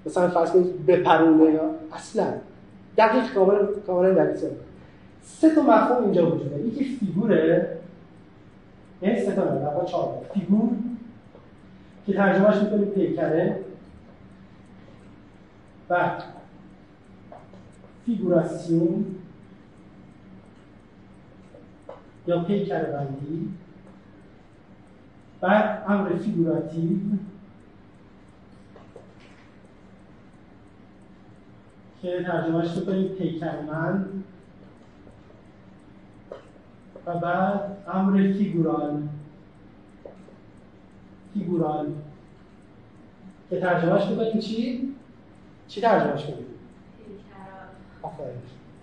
[0.05, 1.61] مثلا فرض کنید بپرونه یا
[1.93, 2.25] اصلا.
[2.97, 4.51] دقیق کاملا کاملا دقیق
[5.21, 6.63] سه تا مفهوم اینجا وجود داره.
[6.63, 7.77] یکی فیگوره.
[9.01, 10.25] یعنی سه تا نه چهار.
[10.33, 10.69] فیگور
[12.05, 13.59] که ترجمهش می‌کنیم پیکره.
[15.89, 16.21] و
[18.05, 19.05] فیگوراسیون
[22.27, 23.49] یا پیکر بندی.
[25.41, 26.97] بعد امر فیگوراتیو.
[32.01, 34.23] که ترجمهش بکنیم پیکرمند.
[37.05, 37.61] و بعد
[37.93, 39.01] امر فیگورال.
[41.33, 41.87] فیگورال.
[43.49, 44.93] که ترجمهش بکنیم چی؟
[45.67, 46.45] چی ترجمهش کنیم؟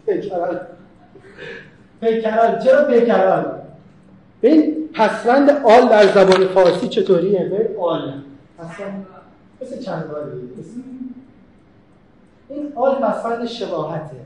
[0.07, 0.61] پیکرال.
[2.01, 2.59] پیکرال.
[2.59, 3.61] چرا پیکرال؟
[4.43, 8.13] ببین پسوند آل در زبان فارسی چطوریه؟ ببین آل.
[8.59, 9.07] پسوند.
[9.63, 10.31] مثل چند باری
[12.49, 14.17] این آل پسوند شباهته.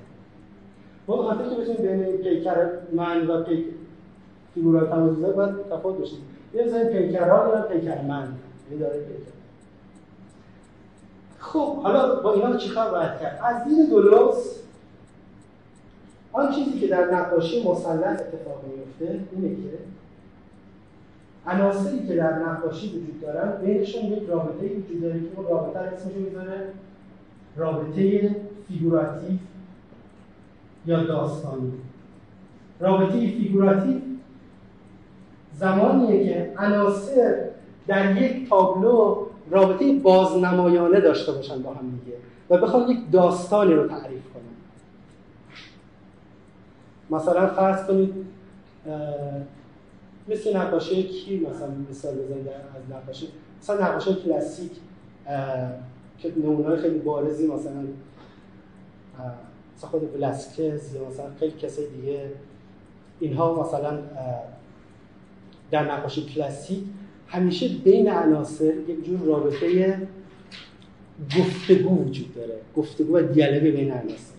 [1.09, 3.67] ما خاطر که بتونیم بین پیکر من و پیک
[4.55, 6.19] فیگورال تمایز باید تفاوت بشیم
[6.55, 8.29] یه بزنیم پیکرها یا پیکر من.
[8.81, 9.31] داره پیکر.
[11.39, 14.59] خب حالا با اینا چیکار باید کرد؟ از دید دولوس
[16.33, 19.79] آن چیزی که در نقاشی مسلط اتفاق میفته اینه که
[21.47, 26.13] عناصری که در نقاشی وجود دارن بینشون یک رابطه وجود داره که اون رابطه اسمش
[26.13, 26.73] می‌ذاره
[27.59, 28.37] رابطه
[28.69, 29.39] فیگوراتیو
[30.87, 31.73] یا داستانی.
[32.81, 33.97] رابطه فیگوراتیو
[35.55, 37.49] زمانیه که عناصر
[37.87, 42.17] در یک تابلو رابطه بازنمایانه داشته باشن با هم دیگه
[42.51, 44.43] و بخوان یک داستانی رو تعریف کنن.
[47.11, 48.15] مثلا فرض کنید
[50.29, 53.29] مثل نقاشی کی مثلا مثال بزنید از نقاشی
[53.63, 54.73] مثلا نقاشی کلاسیک
[56.23, 57.85] که نمونه خیلی بارزی مثلا
[59.77, 62.21] مثلا خود یا مثلا خیلی کسای دیگه
[63.21, 63.99] اینها مثلا
[65.71, 66.79] در نقاشی کلاسیک
[67.29, 69.99] همیشه بین عناصر یک جور رابطه
[71.39, 74.35] گفتگو وجود داره گفتگو و دیالوگ بین عناصر.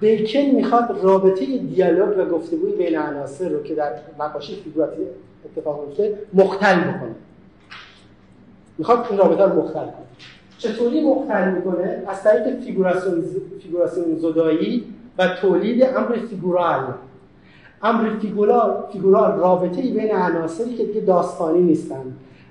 [0.00, 5.02] بیکن می‌خواد رابطه دیالوگ و گفتگوی بین عناصر رو که در نقاشی فیگوراتیو
[5.44, 7.14] اتفاق میفته مختل بکنه.
[8.78, 10.06] می‌خواد این رابطه رو مختل کنه.
[10.58, 13.24] چطوری مختل می‌کنه؟ از طریق فیگوراسیون
[13.62, 14.84] فیگوراسیون زدایی
[15.18, 16.84] و تولید امر فیگورال.
[17.82, 22.04] امر فیگورال فیگورال رابطه بین عناصری که دیگه داستانی نیستن.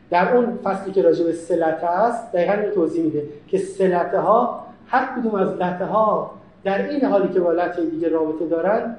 [0.10, 3.83] در اون فصلی که راجع به سه لته است دقیقا این توضیح میده که سه
[3.83, 6.32] لته ها هر کدوم از لته ها
[6.64, 8.96] در عین حالی که با لته دیگه رابطه دارن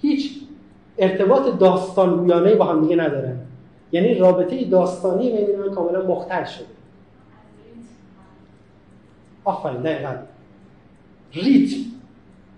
[0.00, 0.40] هیچ
[0.98, 3.36] ارتباط داستان گویانه با هم دیگه ندارن.
[3.92, 6.77] یعنی رابطه داستانی بین اینا کاملا مختل شده.
[9.48, 10.14] آفرین دقیقا
[11.32, 11.76] ریتم.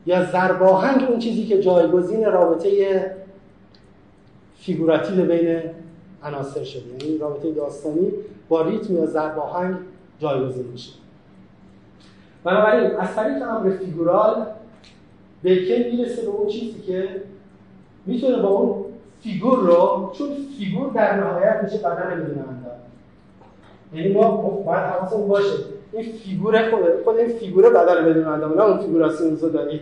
[0.06, 2.70] یا ضرباهنگ اون چیزی که جایگزین رابطه
[4.58, 5.60] فیگوراتیو بین
[6.22, 7.04] عناصر شده.
[7.04, 8.10] یعنی رابطه داستانی
[8.48, 9.76] با ریتم یا ضرباهنگ
[10.18, 10.92] جایگزین میشه.
[12.44, 14.46] بنابراین از طریق امر فیگورال
[15.42, 17.22] بیکن می‌رسه به اون چیزی که
[18.06, 18.84] می‌تونه با اون
[19.22, 22.78] فیگور رو چون فیگور در نهایت میشه بدن بدون اندام.
[23.94, 25.54] یعنی ما باید حواسمون باشه
[25.92, 29.80] این فیگور خود خود این فیگور بدن بدون اندام نه اون فیگوراسیون دارید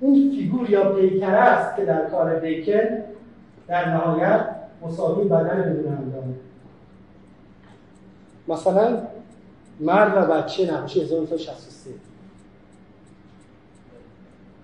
[0.00, 2.88] این فیگور یا پیکره است که در کار بیکن
[3.68, 4.46] در نهایت
[4.82, 6.34] مساوی بدن بدون اندامه
[8.48, 8.98] مثلا
[9.80, 11.90] مرد و بچه نقاشی 1963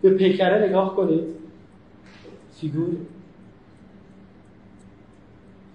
[0.02, 1.24] به پیکره نگاه کنید.
[2.60, 2.97] فیگور.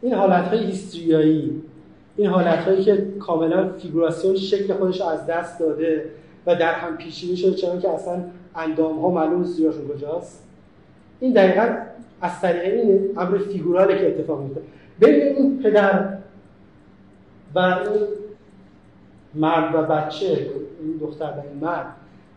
[0.02, 1.61] این حالت های هیستریایی.
[2.18, 6.06] این حالت هایی که کاملا فیگوراسیون شکل خودش از دست داده
[6.45, 8.23] و در هم پیشینی شده چون که اصلا
[8.56, 10.44] اندام ها معلوم سویاشون کجاست.
[11.19, 11.76] این دقیقا
[12.22, 14.61] از طریق این امر فیگوراله که اتفاق میفته
[15.02, 16.18] ببین این پدر
[17.56, 18.07] و این
[19.35, 20.27] مرد و بچه
[20.81, 21.85] این دختر و این مرد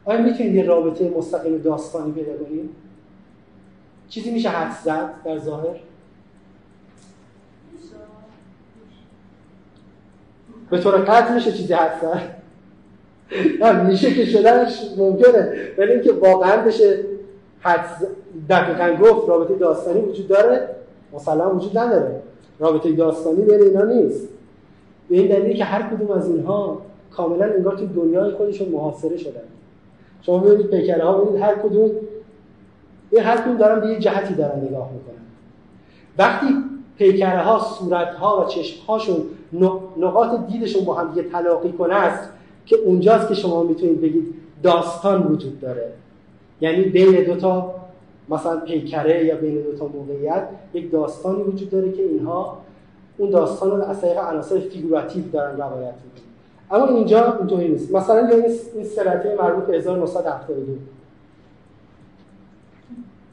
[0.04, 2.70] آیا می‌تونید یه رابطه مستقیم داستانی پیدا کنید؟
[4.08, 5.76] چیزی میشه حد زد در ظاهر؟
[10.70, 11.90] به طور قطع میشه چیزی زد
[13.60, 17.04] نه میشه که شدنش ممکنه ولی اینکه واقعا بشه
[17.60, 18.06] حد
[18.48, 20.68] دقیقا گفت رابطه داستانی وجود داره
[21.12, 22.20] مسلم وجود نداره.
[22.58, 24.28] رابطه داستانی بین اینا نیست.
[25.08, 29.40] به این دلیلی که هر کدوم از اینها کاملا انگار تو دنیای خودشون محاصره شدن.
[30.22, 31.90] شما ببینید پیکره ها ببینید هر کدوم
[33.10, 35.16] این هر کدوم دارن به یه جهتی دارن نگاه می‌کنن.
[36.18, 36.46] وقتی
[36.98, 39.16] پیکره ها صورت ها و چشم هاشون
[39.96, 42.28] نقاط دیدشون با هم دیگه تلاقی کنه است
[42.66, 45.92] که اونجاست که شما می‌تونید بگید داستان وجود داره.
[46.60, 47.74] یعنی بین دو تا
[48.28, 52.58] مثلا پیکره یا بین دو تا موقعیت یک داستانی وجود داره که اینها
[53.18, 56.26] اون داستان رو از طریق عناصر فیگوراتیو دارن روایت می‌کنن.
[56.70, 57.94] اما اینجا اینطوری نیست.
[57.94, 58.44] مثلا یا
[58.74, 60.72] این سه لته مربوط به 1972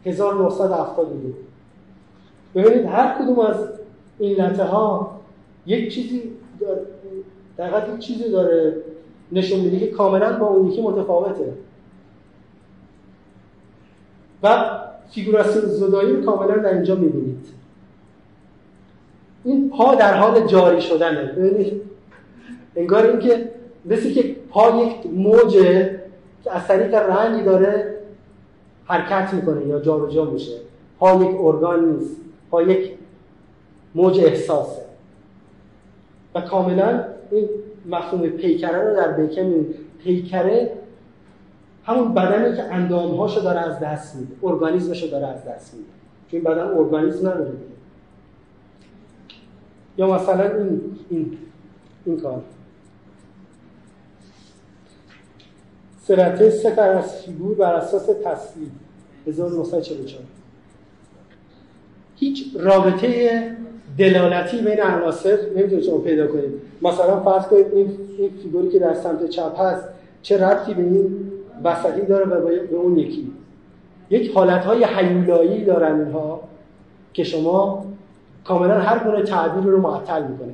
[0.05, 1.33] 1972
[2.55, 3.55] ببینید هر کدوم از
[4.19, 5.11] این لته ها
[5.65, 6.21] یک چیزی
[6.59, 8.75] داره یک چیزی داره
[9.31, 11.53] نشون میده که کاملا با اون یکی متفاوته.
[14.43, 14.79] و
[15.11, 17.47] فیگوراسیون زدایی رو کاملا در اینجا می‌بینید.
[19.43, 21.23] این پا در حال جاری شدنه.
[21.23, 21.81] ببینید.
[22.75, 23.49] انگار اینکه
[23.85, 25.99] مثل که پا یک موجه
[26.43, 27.97] که از طریق رنگی داره
[28.85, 30.57] حرکت می‌کنه یا جابجا میشه.
[30.99, 32.15] پا یک ارگان نیست.
[32.51, 32.91] پا یک
[33.95, 34.82] موج احساسه.
[36.35, 37.49] و کاملا این
[37.85, 39.65] مفهوم پیکره رو در بیکن
[40.03, 40.71] پیکره
[41.85, 45.87] همون بدنی که اندامهاشو داره از دست میده ارگانیزمشو داره از دست میده.
[46.31, 47.53] چون این بدن ارگانیزم نداره
[49.97, 51.37] یا مثلا این این
[52.05, 52.41] این کار.
[56.01, 58.69] سرطه سفر از فیگور بر اساس تصویر.
[59.27, 60.23] 1944
[62.15, 63.57] هیچ رابطه
[63.97, 66.51] دلالتی بین عناصر نمی‌تونید شما پیدا کنید
[66.81, 69.83] مثلا فرض کنید این این فیگوری که در سمت چپ هست
[70.21, 71.31] چه ربطی به این
[71.63, 73.31] وسطی داره و به اون یکی؟
[74.09, 76.41] یک حالتهای حیولایی دارن اینها
[77.13, 77.85] که شما
[78.43, 80.53] کاملا هر گونه تعبیر رو معطل می‌کنه.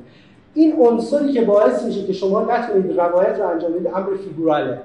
[0.54, 4.78] این عنصری که باعث میشه که شما نتونید روایت رو انجام بدید امر فیگوراله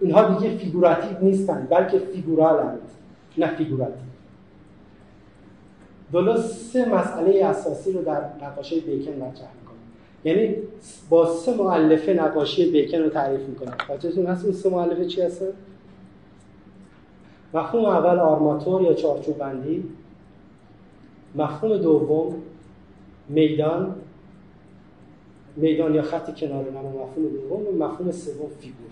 [0.00, 2.78] اینها دیگه فیگوراتیو نیستن بلکه فیگورالند
[3.38, 4.07] نه فیگوراتیو.
[6.12, 9.78] دولوز سه مسئله اساسی رو در نقاشی بیکن مطرح می‌کنه.
[10.24, 10.56] یعنی
[11.08, 13.70] با سه مؤلفه نقاشی بیکن رو تعریف می‌کنه.
[13.86, 15.42] خاطرتون هست این سه مؤلفه چی هست؟
[17.54, 19.84] مفهوم اول آرماتور یا چارچوب بندی
[21.34, 22.34] مفهوم دوم
[23.28, 23.94] میدان.
[25.56, 27.66] میدان یا خط کنار نما مفهوم دوم.
[27.66, 28.90] و مفهوم سوم فیگور.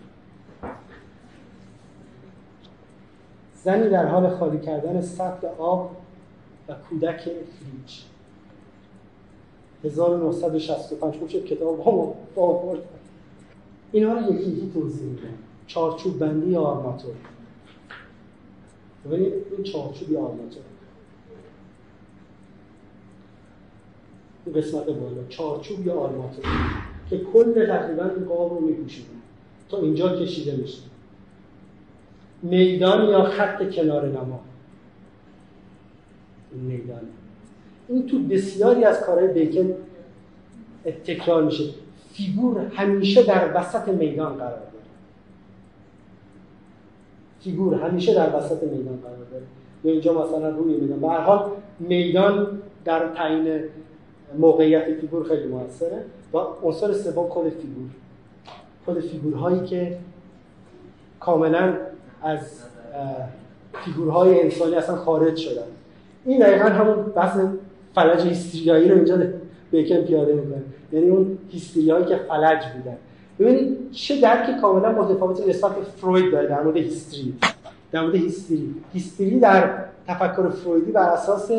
[3.64, 5.90] زنی در حال خالی کردن سطل آب
[6.68, 8.02] و کودک فریج
[9.84, 11.84] 1965 خوب شد کتاب
[12.34, 12.80] با آورد
[13.92, 15.22] اینها رو یکی یکی توضیح میدم.
[15.66, 17.14] چارچوب بندی آرماتور؟
[19.06, 20.62] ببینید این چارچوبی آرماتور.
[24.46, 25.24] این قسمت بالا.
[25.28, 26.44] چارچوب یا آرماتور؟
[27.10, 29.08] که کل تقریبا این قاب رو میپوشونه
[29.68, 30.82] تا اینجا کشیده میشه.
[32.42, 34.40] میدان یا خط کنار نما.
[36.56, 37.00] این میدان
[37.88, 39.74] این تو بسیاری از کارهای بیکن
[41.04, 41.64] تکرار میشه.
[42.12, 44.84] فیگور همیشه در وسط میدان قرار داره.
[47.40, 49.42] فیگور همیشه در وسط میدان قرار داره.
[49.84, 51.00] یا اینجا مثلا روی میدان.
[51.00, 53.60] به هر حال میدان در تعیین
[54.38, 56.04] موقعیت فیگور خیلی موثره
[56.34, 57.88] و عنصر سوم خود فیگور.
[58.86, 59.98] خود فیگورهایی که
[61.20, 61.74] کاملا
[62.22, 62.62] از
[63.84, 65.66] فیگورهای انسانی اصلا خارج شدن.
[66.26, 67.38] این دقیقا همون بحث
[67.94, 69.18] فلج هیستریایی رو اینجا
[69.70, 70.62] بیکن پیاده می‌کنه.
[70.92, 72.96] یعنی اون هیستریایی که فلج بودن.
[73.38, 77.34] ببینید چه درک کاملا متفاوتی نسبت به فروید داره در مورد هیستری.
[77.92, 78.74] در مورد هیستری.
[78.92, 81.50] هیستری در تفکر فرویدی بر اساس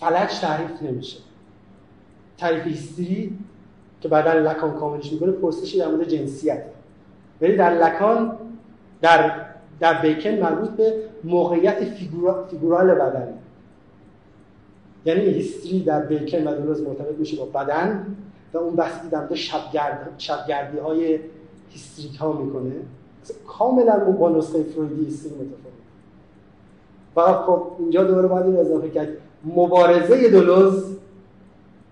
[0.00, 1.18] فلج تعریف نمیشه.
[2.38, 3.38] تعریف هیستری
[4.00, 6.62] که بعدا لکان کاملش می‌کنه پرسشی در مورد جنسیت.
[7.40, 8.36] ولی در لکان
[9.00, 9.32] در
[9.80, 10.94] در بیکن مربوط به
[11.24, 11.84] موقعیت
[12.50, 13.28] فیگورال بدن.
[15.04, 18.16] یعنی هیستری در بیکن و دولوز مرتبط میشه با بدن
[18.52, 21.18] و اون بحثی در شبگرد شبگردی های
[21.70, 22.72] هیستریک ها می‌کنه.
[23.46, 25.74] کاملا با نسخه فرویدی هیستری متفاوت.
[27.14, 29.08] فقط خب اینجا دوباره باید این اضافه کرد.
[29.44, 30.96] مبارزه دولوز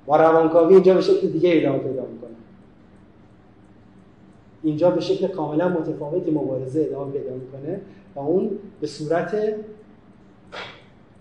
[0.06, 2.02] با روانکاوی اینجا به شکل دیگه ادامه پیدا
[4.62, 7.80] اینجا به شکل کاملا متفاوتی مبارزه ادامه پیدا می‌کنه
[8.14, 9.55] و اون به صورت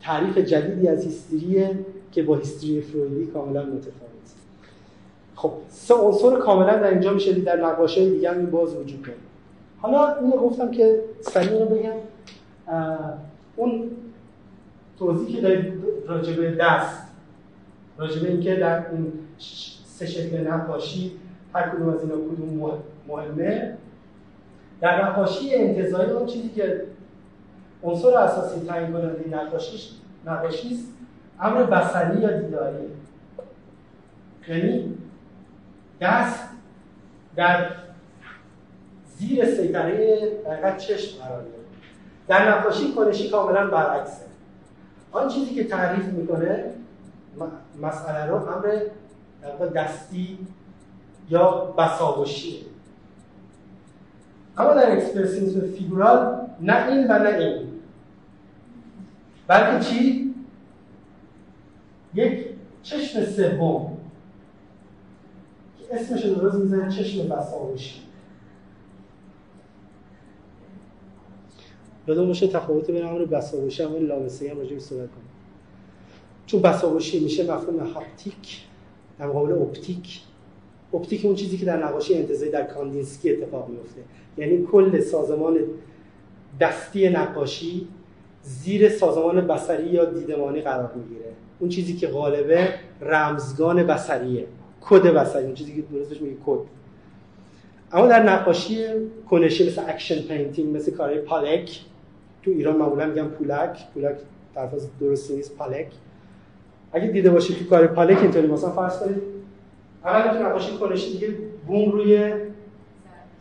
[0.01, 1.79] تعریف جدیدی از هیستریه
[2.11, 4.11] که با هیستری فرویدی کاملا متفاوت.
[5.35, 9.17] خب سه عنصر کاملا در اینجا میشه در نقاشی دیگه این باز وجود داره.
[9.77, 11.93] حالا اینو گفتم که سریع رو بگم.
[13.55, 13.91] اون
[14.99, 15.73] توضیحی که دارید
[16.07, 17.01] راجبه دست
[17.97, 19.11] راجبه اینکه در این
[19.85, 21.11] سه شکل نقاشی
[21.53, 22.81] هر کدوم از اینا کدوم
[23.11, 23.77] مهمه
[24.81, 26.81] در نقاشی انتظاری اون چیزی که
[27.83, 29.89] عنصر اساسی تعیین کننده نقاشیش
[30.25, 30.87] نقاشی است
[31.39, 32.77] امر بصری یا دیداری
[34.47, 34.97] یعنی
[36.01, 36.49] دست
[37.35, 37.71] در
[39.17, 41.61] زیر سیطره دقیقا چشم قرار داره
[42.27, 44.25] در نقاشی کنشی کاملا برعکسه.
[45.11, 46.63] آن چیزی که تعریف می‌کنه
[47.81, 50.37] مسئله رو امر دستی
[51.29, 52.70] یا بساوشیه.
[54.57, 57.67] اما در اکسپرسیونیسم فیگورال نه این و نه این.
[59.47, 60.33] بلکه چی؟
[62.13, 62.45] یک
[62.83, 63.97] چشم سوم.
[65.79, 68.01] که اسمش دلوز می‌ذاره چشم بساوشی
[72.07, 75.29] یادم باشه تفاوت بین امر بساوشی و لامسه هم راجع صحبت کنیم.
[76.45, 78.61] چون بساوشی میشه مفهوم haptic
[79.19, 80.21] در مقابل optic.
[80.93, 84.01] optic اون چیزی که در نقاشی انتزاعی در کاندینسکی اتفاق میفته
[84.37, 85.57] یعنی کل سازمان
[86.59, 87.87] دستی نقاشی
[88.43, 91.31] زیر سازمان بصری یا دیدمانی قرار می‌گیره.
[91.59, 94.47] اون چیزی که غالبه رمزگان بصریه.
[94.81, 96.59] کد بصری اون چیزی که دلوز بهش میگه کد.
[97.91, 98.85] اما در نقاشی
[99.29, 101.79] کنشی مثل action painting مثل کارهای پالک
[102.43, 103.77] تو ایران معمولا میگن پولک.
[103.93, 104.17] پولک
[104.55, 105.87] طرف درست نیست پالک.
[106.93, 109.21] اگه دیده باشید تو کار پالک اینطوری مثلا فرض کنید
[110.05, 111.27] اول تو نقاشی کنشی دیگه
[111.67, 112.33] بوم روی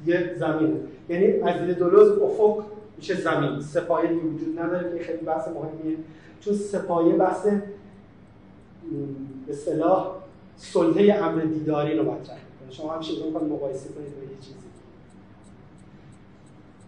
[0.06, 2.64] یه زمین یعنی از دید دولوز افق
[2.97, 3.60] میشه زمین.
[3.60, 5.97] سپایه وجود نداره که خیلی بحث مهمیه.
[6.40, 7.47] چون سپایه بحث
[9.47, 10.10] به صلاح
[10.56, 14.55] سلطه امر دیداری رو مطرح کنه شما هم شکل کنید مقایسه کنید با یه چیزی.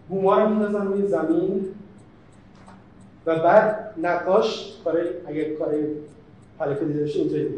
[0.09, 1.65] بوما رو روی زمین
[3.25, 5.75] و بعد نقاش کار اگر کار
[6.59, 7.49] حالا دیده باشه اینطوری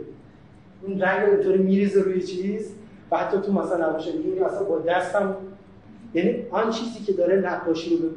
[0.81, 2.71] اون رنگ اینطوری میریزه روی چیز
[3.11, 5.35] و حتی تو مثلا نقاشه میگه مثلا با دستم
[6.15, 8.09] یعنی آن چیزی که داره نقاشی رو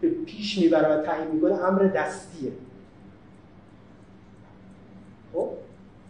[0.00, 2.52] به پیش می‌بره و تعیین می‌کنه امر دستیه.
[5.32, 5.48] خب؟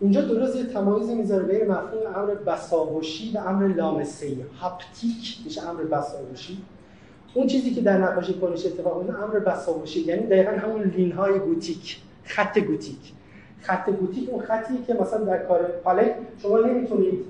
[0.00, 4.36] اینجا درست یه تمایزی می‌ذاره بین مفهوم امر بساوشی و امر لامسه‌ای.
[4.60, 6.58] هاپتیک میشه امر بساوشی.
[7.34, 10.00] اون چیزی که در نقاشی کنش اتفاق میفته امر بساوشی.
[10.00, 13.12] یعنی دقیقا همون لین های گوتیک خط گوتیک.
[13.60, 17.24] خط گوتیک اون خطیه که مثلا در کار پالک شما نمی‌تونید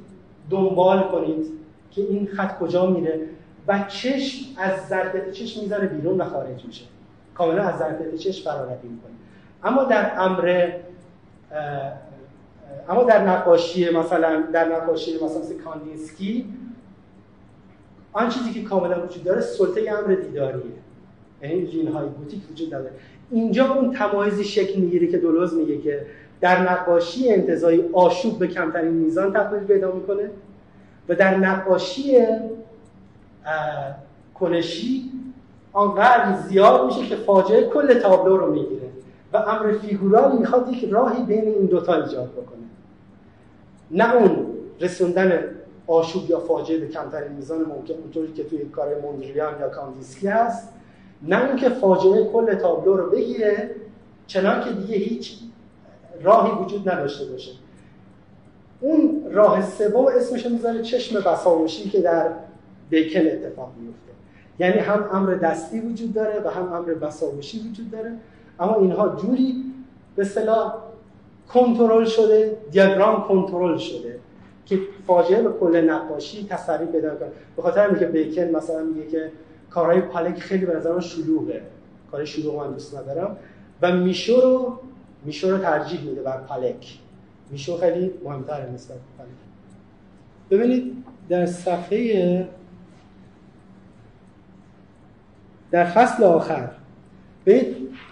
[0.51, 1.47] دنبال کنید
[1.91, 3.21] که این خط کجا میره.
[3.69, 6.85] و چشم از ظرفیت چشم می‌ذاره بیرون و خارج میشه.
[7.35, 9.12] کاملا از ظرفیت چشم فرارقی می‌کنه.
[9.65, 10.73] اما در امر
[12.89, 16.55] اما در نقاشی مثلا در نقاشی مثلا کاندینسکی
[18.12, 20.62] آن چیزی که کاملا وجود داره سلطه امر دیداریه.
[21.43, 22.93] یعنی line های گوتیک وجود نداره.
[23.31, 26.07] اینجا اون تمایزی شکل می‌گیره که دولوز میگه که
[26.41, 30.31] در نقاشی انتزاعی آشوب به کمترین میزان تقلیل پیدا می‌کنه
[31.09, 32.19] و در نقاشی
[34.35, 35.11] کنشی
[35.73, 38.89] آنقدر زیاد میشه که فاجعه کل تابلو رو می‌گیره
[39.33, 42.65] و امر فیگورال می‌خواد یک راهی بین این دوتا ایجاد بکنه.
[43.91, 44.47] نه اون
[44.81, 45.45] رسوندن
[45.87, 50.69] آشوب یا فاجعه به کمترین میزان ممکن اونطوری که توی کار موندریان یا کاندینسکی هست
[51.23, 53.71] نه اینکه فاجعه کل تابلو رو بگیره
[54.27, 55.39] چنان که دیگه هیچ
[56.23, 57.53] راهی وجود نداشته باشه.
[58.81, 62.31] اون راه سوم اسمش می‌ذاره چشم بساموشی که در
[62.90, 64.12] بیکن اتفاق میفته.
[64.59, 68.12] یعنی هم امر دستی وجود داره و هم امر بساموشی وجود داره.
[68.61, 69.65] اما اینها جوری
[70.16, 70.74] به صلاح
[71.48, 74.19] کنترل شده دیاگرام کنترل شده
[74.66, 77.28] که فاجعه به کل نقاشی تسری پیدا کنه.
[77.56, 79.32] به خاطر اینکه بیکن مثلا میگه که
[79.70, 81.62] کارهای پالک خیلی به نظر شلوغه.
[82.11, 83.36] کار شلوغ من دوست ندارم.
[83.82, 84.78] و میشو رو
[85.24, 86.98] میشو رو ترجیح میده بر پالک
[87.51, 89.31] میشو خیلی مهمتر نسبت به پالک
[90.51, 92.48] ببینید در صفحه
[95.75, 96.69] در فصل آخر.
[97.45, 97.67] به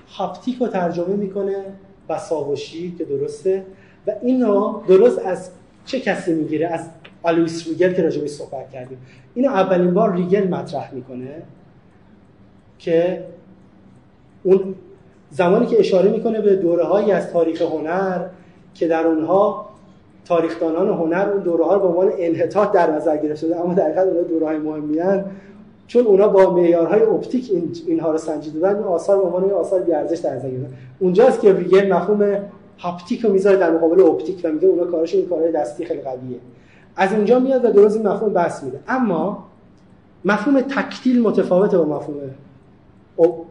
[0.08, 1.64] هاپتیک رو ترجمه می‌کنه
[2.08, 3.64] بساوشی که درسته
[4.06, 5.50] و اینو درست از
[5.84, 6.88] چه کسی می‌گیره؟ از
[7.22, 8.98] آلویس ریگل که راجع بهش صحبت کردیم.
[9.34, 11.42] اینو اولین بار ریگل مطرح می‌کنه
[12.78, 13.24] که
[14.42, 14.74] اون
[15.30, 18.26] زمانی که اشاره می‌کنه به دوره هایی از تاریخ هنر
[18.74, 19.68] که در اونها
[20.24, 24.06] تاریخدانان هنر اون دوره ها رو به عنوان انحطاط در نظر گرفته اما در حقیقت
[24.06, 25.00] اونها دوره های مهمی
[25.92, 30.18] چون اونا با معیارهای optic این اینها رو سنجیده بودن آثار به عنوان آثار بی‌ارزش
[30.18, 30.48] در نظر
[30.98, 32.36] اونجاست که ریگل مفهوم
[32.78, 36.38] haptic رو می‌ذاره در مقابل optic و میگه اونا کارشون این کارهای دستی خیلی قویه.
[36.96, 38.80] از اینجا میاد و دلوز این مفهوم بسط میده.
[38.88, 39.44] اما
[40.24, 42.16] مفهوم tactile متفاوته با مفهوم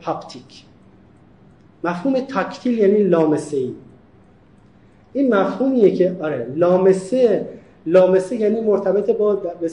[0.02, 0.64] haptic.
[1.84, 3.74] مفهوم tactile یعنی لامسه ای
[5.14, 7.48] این مفهومیه که آره لامسه
[7.86, 9.70] لامسه یعنی مرتبط با به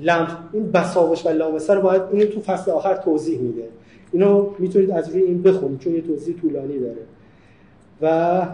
[0.00, 3.68] لمس این بساوش و لامسه رو باید اینو تو فصل آخر توضیح میده.
[4.12, 7.02] اینو می‌تونید از روی این بخونید چون یه توضیح طولانی داره.
[8.02, 8.46] و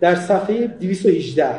[0.00, 1.54] در صفحه 218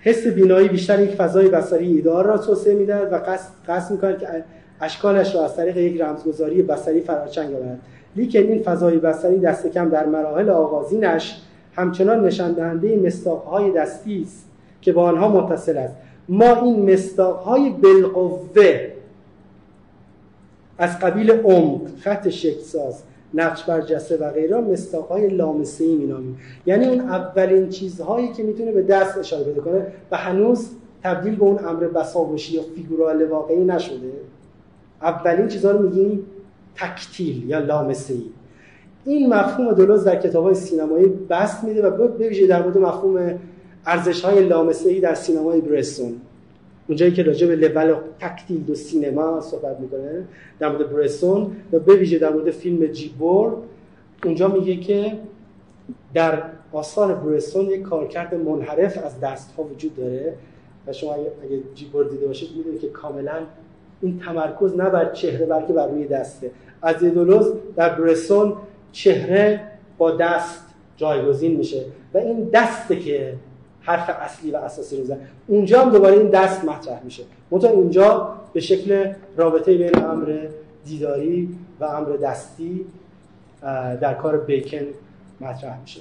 [0.00, 4.44] حس بینایی بیشتر یک فضای بصری ایدار را توسعه می‌دهد و قصد, قصد می‌کند که
[4.80, 7.80] اشکالش را از طریق یک رمزگذاری بصری فرارچنگ آورد
[8.16, 11.40] لیکن این فضای بصری دست کم در مراحل آغازینش
[11.72, 14.48] همچنان نشان دهنده مستاقهای دستی است
[14.80, 15.94] که با آنها متصل است.
[16.28, 18.90] ما این مستاقهای بالقوه
[20.78, 23.02] از قبیل عمق خط ساز
[23.34, 26.38] نقش برجسته و غیره مستاقهای لامسه ای مینامیم.
[26.66, 30.70] یعنی اون اولین چیزهایی که می‌تونه به دست اشاره بده کنه و هنوز
[31.02, 34.12] تبدیل به اون امر بساوشی یا فیگورال واقعی نشده.
[35.02, 36.26] اولین چیزها رو میگیم
[36.76, 38.24] تکتیل یا لامسه ای
[39.04, 43.38] این مفهوم دولوز در کتاب های سینمایی بست میده و به ویژه در مورد مفهوم
[43.86, 46.20] ارزش های لامسه ای در سینمای برستون
[46.88, 50.24] اونجایی که راجع به لول تکتیل دو سینما صحبت می‌کنه
[50.58, 53.52] در مورد برستون و به ویژه در مورد فیلم جیبور
[54.24, 55.12] اونجا میگه که
[56.14, 60.34] در آثار برستون یک کارکرد منحرف از دست ها وجود داره
[60.86, 63.38] و شما اگه, اگه جیبور دیده باشید می‌دونید که کاملا
[64.00, 66.50] این تمرکز نه بر چهره بلکه بر روی دسته.
[66.82, 68.52] از دولوز در برستون
[68.92, 69.60] چهره
[69.98, 70.64] با دست
[70.96, 71.84] جایگزین میشه
[72.14, 73.34] و این دسته که
[73.80, 77.22] حرف اصلی و اساسی رو زن اونجا هم دوباره این دست مطرح میشه.
[77.50, 80.38] منتها اونجا به شکل رابطه بین امر
[80.84, 82.86] دیداری و امر دستی
[84.00, 84.86] در کار بیکن
[85.40, 86.00] مطرح میشه.